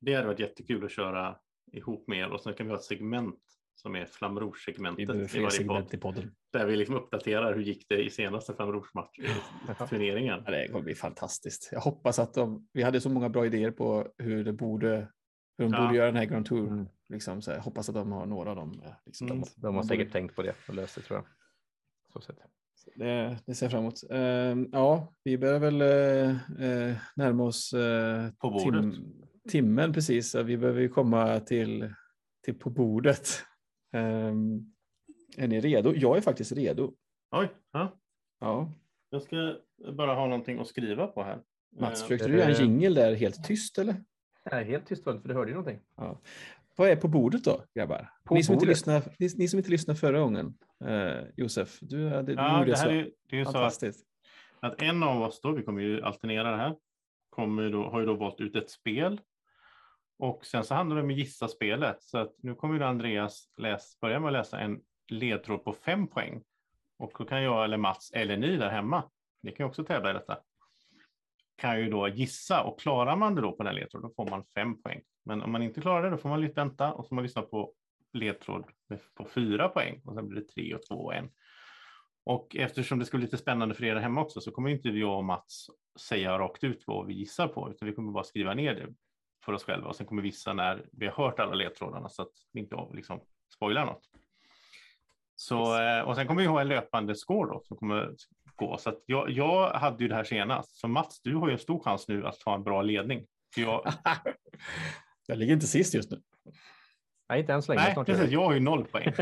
[0.00, 1.36] Det hade varit jättekul att köra
[1.72, 3.40] ihop med er och sen kan vi ha ett segment
[3.76, 5.94] som är Flamme Vi Rouge-segmentet behöver i varje podd.
[5.94, 6.34] i podden.
[6.52, 10.42] Där vi liksom uppdaterar hur gick det i senaste Flamme Rouge-turneringen.
[10.44, 11.68] Ja, det kommer bli fantastiskt.
[11.72, 15.08] Jag hoppas att de, vi hade så många bra idéer på hur det borde,
[15.58, 15.82] hur de Ja.
[15.86, 16.68] borde göra den här Grand Tour.
[16.68, 16.86] Mm.
[17.08, 18.80] Liksom, så jag hoppas att de har några av dem.
[18.84, 19.40] eh, Liksom, Mm.
[19.40, 21.26] de- De har säkert tänkt på det och löst det tror jag.
[22.12, 22.36] Så sett.
[22.96, 23.94] Det, det ser jag fram emot.
[24.10, 28.94] Ehm, ja, vi börjar väl eh, närma oss eh, På bordet.
[29.50, 30.30] timmen precis.
[30.30, 31.94] Så vi behöver ju komma till,
[32.44, 33.28] till på bordet.
[33.92, 34.72] Ehm,
[35.36, 35.92] är ni redo?
[35.94, 36.92] Jag är faktiskt redo.
[37.30, 37.98] Oj, ja.
[38.40, 38.72] Ja.
[39.10, 39.56] jag ska
[39.92, 41.42] bara ha någonting att skriva på här.
[41.80, 44.04] Mats, Eh, försökte du göra en jingle där helt tyst eller?
[44.52, 45.80] Nej, helt tyst var det, för du hörde ju någonting.
[45.96, 46.20] Ja.
[46.76, 48.10] Vad är på bordet då, grabbar?
[48.24, 48.68] På ni, som inte bordet?
[48.76, 52.70] lyssnade, ni, ni som inte lyssnade förra gången, eh, Josef, du, hade, du Ja, gjorde
[52.70, 52.90] det här så.
[52.90, 54.06] är, det är ju så att, Fantastiskt.
[54.60, 56.76] att en av oss då, vi kommer ju alternera det här,
[57.30, 59.20] kommer då, har ju då valt ut ett spel
[60.18, 62.02] och sen så handlar det om att gissa spelet.
[62.02, 66.42] Så att nu kommer Andreas läs, börja med att läsa en ledtråd på fem poäng.
[66.98, 69.10] Och då kan jag eller Mats eller ni där hemma,
[69.42, 70.38] ni kan också tävla i detta,
[71.56, 74.44] kan ju då gissa och klarar man det då på den ledtråden då får man
[74.54, 75.02] fem poäng.
[75.24, 77.24] Men om man inte klarar det då får man lite vänta och så får man
[77.24, 77.72] lyssna på
[78.12, 78.64] ledtråd
[79.14, 81.30] på fyra poäng och sen blir det tre och två och en.
[82.24, 85.18] Och eftersom det ska bli lite spännande för er hemma också så kommer inte jag
[85.18, 85.66] och Mats
[86.00, 88.94] säga rakt ut vad vi gissar på utan vi kommer bara skriva ner det
[89.46, 92.22] för oss själva och sen kommer vi vissa när vi har hört alla ledtrådarna så
[92.22, 93.20] att vi inte liksom
[93.54, 94.02] spoilar något.
[95.36, 98.14] Så, eh, och sen kommer vi ha en löpande score då som kommer
[98.56, 98.78] gå.
[98.78, 100.78] Så att jag, jag hade ju det här senast.
[100.78, 103.26] Så Mats, du har ju en stor chans nu att ta en bra ledning.
[103.54, 103.92] För jag,
[105.26, 106.22] Jag ligger inte sist just nu.
[107.28, 107.84] Nej, inte än så länge.
[107.84, 109.12] nej, snart precis, jag har ju noll poäng.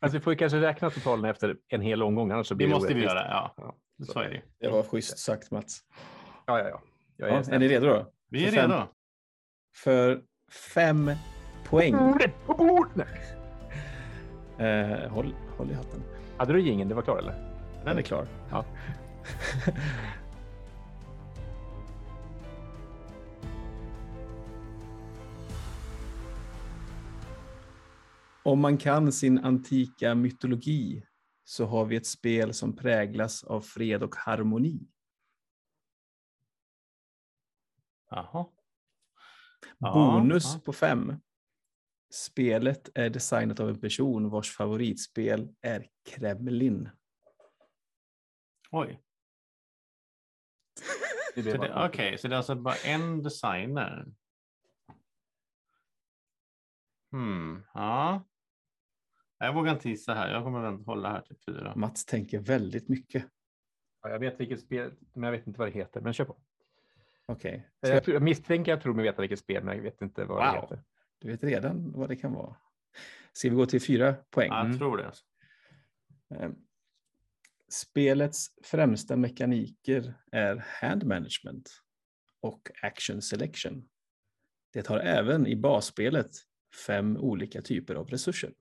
[0.00, 2.30] Fast vi får ju kanske räkna totalen efter en hel omgång.
[2.30, 3.54] Annars så blir Det måste vi göra, ja.
[3.56, 3.74] Ja,
[4.04, 4.42] Så är det.
[4.60, 5.80] Det var schysst sagt Mats.
[6.46, 6.68] ja, ja.
[6.68, 6.82] ja.
[7.16, 8.12] Jag är Ja, är ni redo då?
[8.30, 8.82] Vi är För fem- redo.
[9.74, 10.22] För
[10.74, 11.10] fem
[11.64, 11.96] poäng.
[11.96, 12.88] Bordet, på bord!
[12.94, 13.06] Nej.
[14.68, 16.02] Eh, håll, håll i hatten.
[16.36, 16.88] Hade du ingen?
[16.88, 17.34] Det var klar eller?
[17.84, 18.26] Den är klar.
[18.50, 18.64] Ja.
[28.42, 31.02] Om man kan sin antika mytologi
[31.44, 34.80] så har vi ett spel som präglas av fred och harmoni.
[38.10, 38.46] Jaha.
[39.78, 40.60] Ja, Bonus ja.
[40.64, 41.20] på fem.
[42.10, 46.90] Spelet är designat av en person vars favoritspel är Kremlin.
[48.70, 49.02] Oj.
[51.74, 54.06] Okej, så det är alltså bara en designer.
[57.12, 58.24] Hmm, ja.
[59.38, 60.30] Jag vågar inte gissa här.
[60.30, 61.76] Jag kommer väl hålla här till fyra.
[61.76, 63.28] Mats tänker väldigt mycket.
[64.02, 66.00] Ja, jag vet vilket spel, men jag vet inte vad det heter.
[66.00, 66.36] Men kör på.
[67.32, 70.24] Okej, Jag, tror- jag misstänker jag tror mig veta vilket spel, men jag vet inte
[70.24, 70.62] vad det Wow.
[70.62, 70.84] heter.
[71.20, 72.56] du vet redan vad det kan vara.
[73.32, 74.48] Ska vi gå till fyra poäng?
[74.48, 74.70] Ja, Mm.
[74.70, 75.06] jag tror det.
[75.06, 75.24] Alltså.
[76.34, 76.50] Eh,
[77.68, 81.82] Spelets främsta mekaniker är hand management
[82.40, 83.88] och action selection.
[84.72, 86.30] Det har även i basspelet
[86.86, 88.54] fem olika typer av resurser.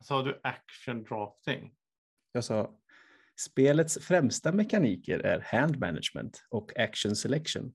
[0.00, 1.74] Sa du action drafting?
[2.32, 2.79] Jag sa
[3.44, 7.74] spelets främsta mekaniker är hand management och action selection.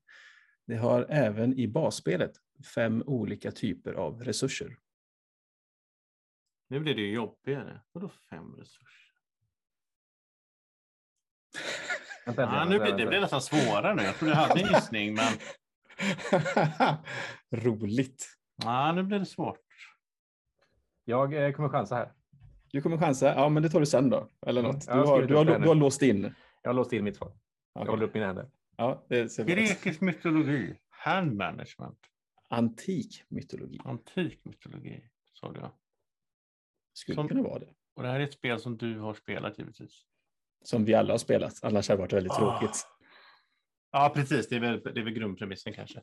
[0.68, 2.32] Det har även i basspelet
[2.76, 4.78] fem olika typer av resurser.
[6.68, 7.82] Nu blir det ju jobbigare.
[7.92, 9.12] Vadå fem resurser?
[12.26, 14.04] Vänta, Ja, nu blir, det blir nästan svårare nu.
[14.04, 15.34] Jag trodde jag hade en gissning, men
[17.64, 18.38] Roligt.
[18.56, 19.60] ja, nu blir det svårt.
[21.06, 22.14] Jag eh, kommer chansa här.
[22.76, 23.26] Du kommer chansa.
[23.36, 24.30] Ja, men det tar du sen då.
[24.46, 24.88] Eller Mm, något.
[24.88, 26.34] jag Du har du har, du har låst in.
[26.62, 27.28] Jag har låst in mitt svar.
[27.74, 27.92] Jag Okej.
[27.92, 28.50] håller upp mina händer.
[28.78, 29.60] Ja, det ser bra ut.
[29.60, 30.76] Grekisk mytologi.
[30.90, 32.00] Hand management.
[32.50, 33.80] Antik mytologi.
[33.84, 35.72] Antik mytologi, sa jag.
[36.94, 37.70] Skulle Som- kunna vara det.
[37.96, 40.06] Och det här är ett spel som du har spelat givetvis.
[40.64, 41.64] Som vi alla har spelat.
[41.64, 42.36] Annars hade det varit väldigt Ah.
[42.60, 42.88] tråkigt.
[43.92, 44.50] Ja, precis.
[44.50, 46.02] Det är väl, det är väl grundpremissen kanske.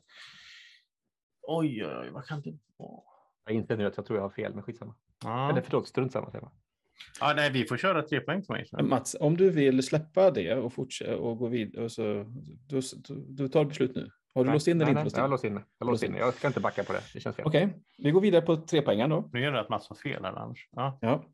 [1.41, 3.01] Oj, oj, oj, vad kan det vara?
[3.45, 4.95] Jag inser nu att jag tror jag har fel, men skitsamma.
[5.23, 5.49] Ja.
[5.49, 6.29] Eller förlåt, strunt samma.
[6.41, 6.51] man.
[7.19, 8.65] Ja, nej, vi får köra tre poäng på mig.
[8.83, 11.89] Mats, om du vill släppa det och fortsätta och gå vidare.
[11.89, 12.03] Så,
[12.67, 14.09] du, du, du tar beslut nu.
[14.35, 15.53] Har du Nej, låst in eller nej, inte nej, låst Jag har in?
[15.53, 15.63] låst in det.
[15.77, 16.15] Jag låst in.
[16.15, 17.01] Jag ska inte backa på det.
[17.13, 17.45] Det känns fel.
[17.45, 19.29] Okej, vi går vidare på tre poängen då.
[19.33, 20.67] Nu är det att Mats har fel här annars.
[20.71, 20.97] Ja.
[21.01, 21.25] Ja.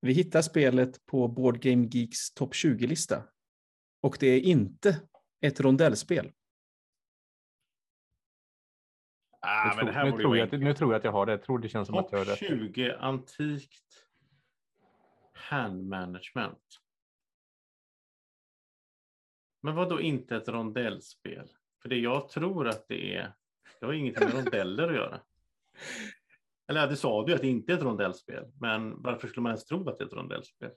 [0.00, 3.22] Vi hittar spelet på Board Game Geeks topp 20-lista.
[4.02, 5.00] Och det är inte
[5.40, 6.32] ett rondellspel.
[9.40, 11.26] Ah, Nu men det tror- nu, tror jag, att- nu tror jag att jag har
[11.26, 11.32] det.
[11.32, 12.38] Jag tror det känns som att Topp jag har rätt.
[12.38, 13.82] 20 antikt
[15.48, 16.80] hand management.
[19.62, 21.48] Men vad då inte ett rondellspel?
[21.82, 23.32] För det jag tror att det är,
[23.80, 25.20] det har ingenting med rondeller att göra.
[26.68, 29.64] Eller det sa du att det inte är ett rondellspel, men varför skulle man ens
[29.64, 30.70] tro att det är ett rondellspel?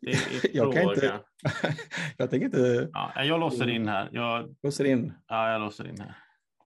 [0.00, 0.16] Det är
[0.56, 1.24] Jag kan inte-
[2.16, 4.08] jag tänker inte Ja, jag låser in här.
[4.12, 5.12] Jag, låsa in.
[5.26, 6.14] ja, jag låser in här.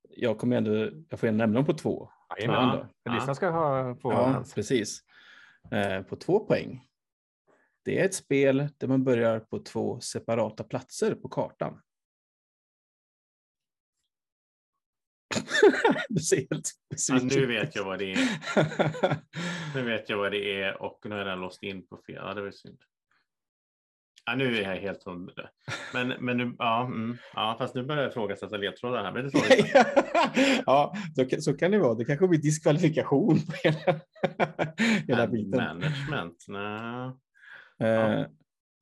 [0.08, 2.10] Jag kommer ändå, jag får nämna dem på två.
[2.38, 2.88] Jajamän.
[3.02, 5.00] Ja, Lyssnarna ska ha, få Ja, precis.
[5.70, 6.86] Eh, på två poäng.
[7.84, 11.80] Det är ett spel där man börjar på två separata platser på kartan.
[16.08, 16.70] du ser helt
[17.08, 18.28] Ja, nu vet jag vad det är.
[19.74, 22.14] Nu vet jag vad det är och nu är den låst in på fel.
[22.14, 22.78] Ja, det var synd.
[24.28, 25.48] Ja, nu är jag helt hundra.
[25.92, 29.12] Men, men nu, ja, mm, ja, fast nu börjar jag ifrågasätta ledtrådar här.
[29.12, 30.62] Men det inte.
[30.66, 31.94] ja, så kan, så kan det vara.
[31.94, 34.00] Det kanske blir diskvalifikation på hela,
[35.08, 35.50] hela biten.
[35.50, 36.44] Management.
[36.48, 37.10] Nej.
[37.90, 38.26] Eh,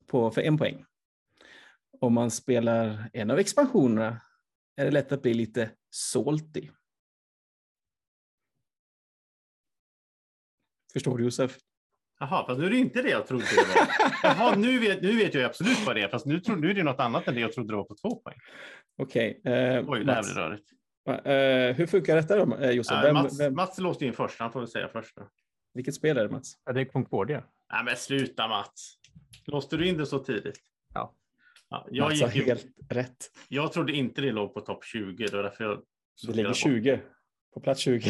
[0.07, 0.85] på, för en poäng.
[2.01, 4.21] om man spelar en av expansionerna
[4.75, 6.69] är det lätt att bli lite salty.
[10.93, 11.57] Förstår du Josef?
[12.19, 13.87] Jaha, fast nu är det inte det jag trodde det var.
[14.23, 16.73] Jaha, nu vet, nu vet jag absolut vad det är, fast nu, tro, nu är
[16.73, 18.37] det något annat än det jag trodde det var på två poäng.
[18.97, 19.41] Okej.
[19.45, 20.69] eh, Oj, det här blir rörigt.
[21.07, 23.03] eh, hur funkar detta då, eh, Josef?
[23.03, 25.15] Vem, Mats, vem, Mats låste in först, han får väl säga först.
[25.15, 25.29] Då.
[25.73, 26.53] vilket spel är det Mats?
[26.65, 27.43] Ja, det är Concordia.
[27.73, 28.95] Nej, men sluta Mats.
[29.45, 30.59] Låste du in det så tidigt?
[30.93, 31.15] Ja.
[31.69, 33.31] ja jag, Mats har gick ju, helt rätt.
[33.47, 35.25] jag trodde inte det låg på topp 20.
[35.27, 35.81] Det var därför jag
[36.27, 37.01] Det ligger 20.
[37.53, 38.09] På plats 20.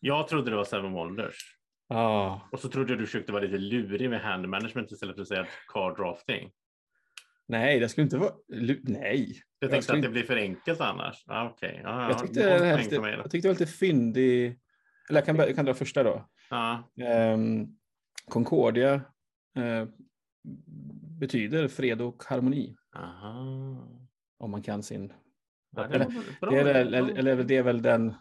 [0.00, 1.57] Jag trodde det var Seven Wonders.
[1.88, 5.22] Ah, Och så trodde jag du försökte vara lite lurig med hand management istället för
[5.22, 6.50] att säga card drafting.
[7.46, 8.32] nej, det skulle inte vara...
[8.48, 9.42] Nej.
[9.58, 11.24] Jag Jag tänkte skulle att det blir för enkelt annars.
[11.26, 14.60] Ah, ja, ja, Jag tyckte, ett här, jag tyckte det var lite fyndig...
[15.08, 16.28] Eller jag kan, jag kan dra första då.
[16.50, 16.90] Ja,
[17.34, 17.78] Um,
[18.28, 18.94] Concordia
[19.56, 19.88] eh,
[21.20, 22.76] betyder fred och harmoni.
[22.96, 23.88] aha.
[24.38, 25.12] Om man kan sin...
[25.76, 26.06] Eller-.
[26.50, 28.14] Det är, eller, eller det är väl den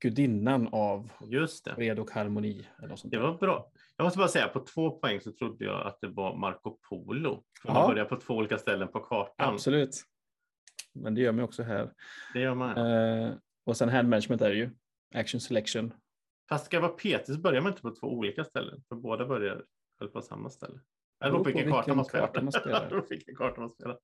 [0.00, 1.74] gudinnan av Just det.
[1.74, 2.68] fred och harmoni.
[2.78, 3.70] Eller något sånt Det var bra.
[3.96, 7.44] Jag måste bara säga, på två poäng så trodde jag att det var Marco Polo.
[7.64, 7.88] Man Ja.
[7.88, 9.54] börjar på två olika ställen på kartan.
[9.54, 10.02] Absolut.
[10.94, 11.92] Men det gör man också här.
[12.32, 12.76] Det gör man.
[12.78, 13.32] Eh,
[13.66, 14.70] och sen hand management är det ju.
[15.14, 15.92] Action selection.
[16.48, 18.82] Fast ska jag vara petig så börjar man inte på två olika ställen.
[18.88, 19.64] För båda börjar
[20.00, 20.80] väl på samma ställe.
[21.20, 22.26] Det beror på vilken karta man spelar.
[22.26, 22.90] karta man spelar.
[22.90, 23.98] Det på vilken karta man spelar.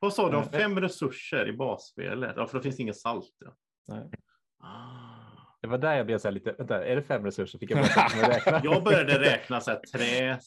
[0.00, 0.58] Vad sa du om Ja.
[0.58, 2.32] fem resurser i basspelet?
[2.36, 3.30] Ja, för då finns det inget salt.
[3.38, 3.54] Ja.
[3.88, 4.10] Nej.
[4.58, 5.21] Ah.
[5.62, 7.58] Det var där jag blev så här lite, vänta, är det fem resurser?
[7.58, 7.84] Fick jag mig
[8.28, 8.60] räkna.
[8.64, 10.38] Jag började räkna så här, trä,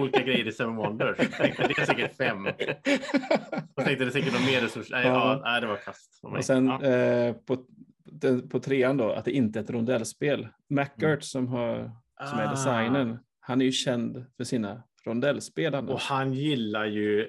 [0.00, 1.16] olika grejer i Seven Wonders.
[1.18, 2.44] Jag tänkte det är säkert fem.
[3.74, 4.90] Jag tänkte det är säkert någon mer resurs.
[4.90, 5.12] Nej, ja.
[5.12, 5.40] Ja.
[5.44, 6.20] nej det var kast.
[6.22, 6.82] Och sen ja.
[6.82, 7.64] eh, på,
[8.50, 10.48] på trean då, att det inte är ett rondellspel.
[10.68, 11.90] McGirt som, har,
[12.30, 12.50] som är Ah.
[12.50, 17.28] designern, han är ju känd för sina rondellspel Och han gillar ju eh,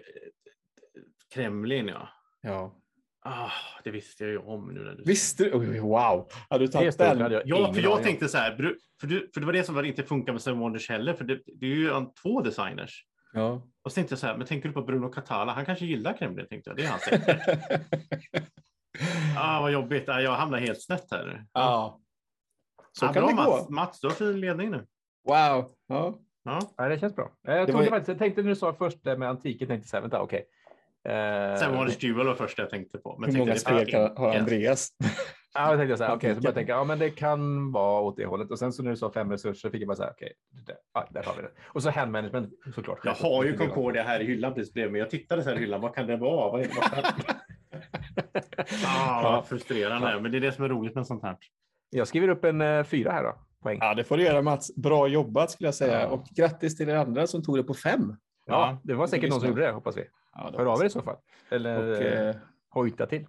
[1.33, 2.09] Kremlin, ja.
[2.41, 2.75] Ja.
[3.27, 3.51] Ah,
[3.83, 4.83] det visste jag ju om nu.
[4.83, 5.03] När du...
[5.03, 5.79] Visste du?
[5.79, 7.21] Wow, har du Det tagit den?
[7.21, 8.55] hade jag Ja, för jag tänkte så här,
[9.01, 11.23] för, du, för det var det som var inte funkar med Seven Wonders heller, för
[11.25, 13.05] det, det är ju en- två designers.
[13.33, 13.67] Ja.
[13.83, 15.53] Och så tänkte jag så här, men tänker du på Bruno Catala?
[15.53, 16.77] Han kanske gillar Kremlin, tänkte jag.
[16.77, 17.07] Det är hans
[19.37, 20.09] ah, vad jobbigt.
[20.09, 21.45] Ah, jag hamnar helt snett här nu.
[21.53, 22.01] ja.
[22.91, 23.67] Så ah, kan bra, det Mats.
[23.67, 23.73] gå.
[23.73, 24.77] Mats, du har fin ledning nu.
[25.27, 25.71] Wow.
[25.87, 26.19] Ja.
[26.43, 26.59] Ja.
[26.77, 27.31] Ja, det känns bra.
[27.41, 29.89] Jag, Det var ju- faktiskt, jag tänkte när du sa först det med antiken, tänkte
[29.89, 30.45] så här, vänta, okej.
[31.05, 33.17] Eh, Wonders Duel var första jag tänkte på.
[33.19, 34.35] Men Hur tänkte, många det spel kan, har.
[34.35, 34.89] Andreas?
[35.53, 36.41] Ja, då tänkte jag så här, okej, så Antiken.
[36.41, 38.51] började jag tänka, ja, men det kan vara åt det hållet.
[38.51, 40.33] Och sen så när du sa fem resurser fick jag bara så här, okej,
[40.67, 41.51] det- ja, där har vi det.
[41.67, 42.99] Och så hand management såklart.
[43.03, 44.99] Jag har ju Concordia här i hyllan precis bredvid mig.
[44.99, 45.81] Jag tittade så här i hyllan.
[45.81, 46.51] Vad kan det vara?
[46.51, 47.03] Vad är, vad kan...
[48.85, 50.19] ah, vad frustrerande.
[50.21, 51.37] Men det är det som är roligt med sånt här.
[51.89, 53.77] Jag skriver upp en eh, fyra här då, poäng.
[53.81, 54.75] Ja, det får du göra Mats.
[54.75, 56.01] Bra jobbat skulle jag säga.
[56.01, 56.07] Ja.
[56.07, 58.15] Och grattis till er andra som tog det på fem.
[58.45, 60.03] Ja, det var säkert någon som gjorde det, hoppas vi.
[60.35, 61.17] Ja, Hör av er i så fall.
[61.49, 62.35] Eller Och, eh, eh,
[62.69, 63.27] hojta till.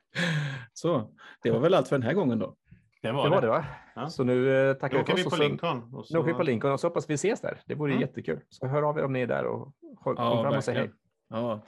[0.72, 1.10] så,
[1.42, 2.54] det var väl allt för den här gången då.
[3.02, 3.64] Det var Det var det va?
[3.94, 4.08] Ja.
[4.08, 5.24] Så nu eh, tackar vi för vi oss.
[5.24, 5.94] på och så- Lincoln.
[5.94, 6.14] Och så...
[6.14, 7.60] Nu åker vi på Lincoln och så hoppas vi ses där.
[7.66, 8.00] Det vore Mm.
[8.00, 8.40] jättekul.
[8.48, 9.72] Så hör av er om ni är där och
[10.04, 10.90] håll, Ja, kom fram och säg hej.
[11.28, 11.60] Ja,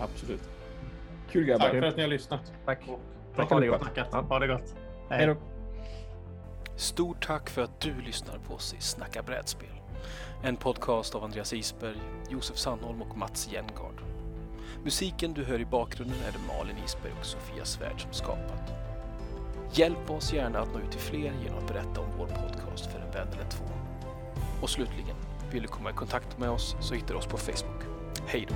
[0.00, 0.48] absolut.
[1.30, 1.80] Kul Tack grabbar.
[1.80, 2.52] för att ni har lyssnat.
[2.64, 2.88] Tack.
[2.88, 3.00] Och
[3.36, 3.90] Tack ha det gott.
[4.12, 4.20] Ja.
[4.28, 4.76] Ha det gott.
[5.10, 5.36] Hej då.
[6.76, 9.75] Stort tack för att du lyssnar på oss i Snacka brädspel.
[10.42, 11.96] En podcast av Andreas Isberg,
[12.28, 14.00] Josef Sandholm och Mats Jengard.
[14.84, 18.72] Musiken du hör i bakgrunden är det Malin Isberg och Sofia Svärd som skapat.
[19.72, 22.98] Hjälp oss gärna att nå ut till fler genom att berätta om vår podcast för
[22.98, 23.64] en vän eller två.
[24.62, 25.16] Och slutligen,
[25.52, 27.82] vill du komma i kontakt med oss så hittar du oss på Facebook.
[28.26, 28.54] Hej då!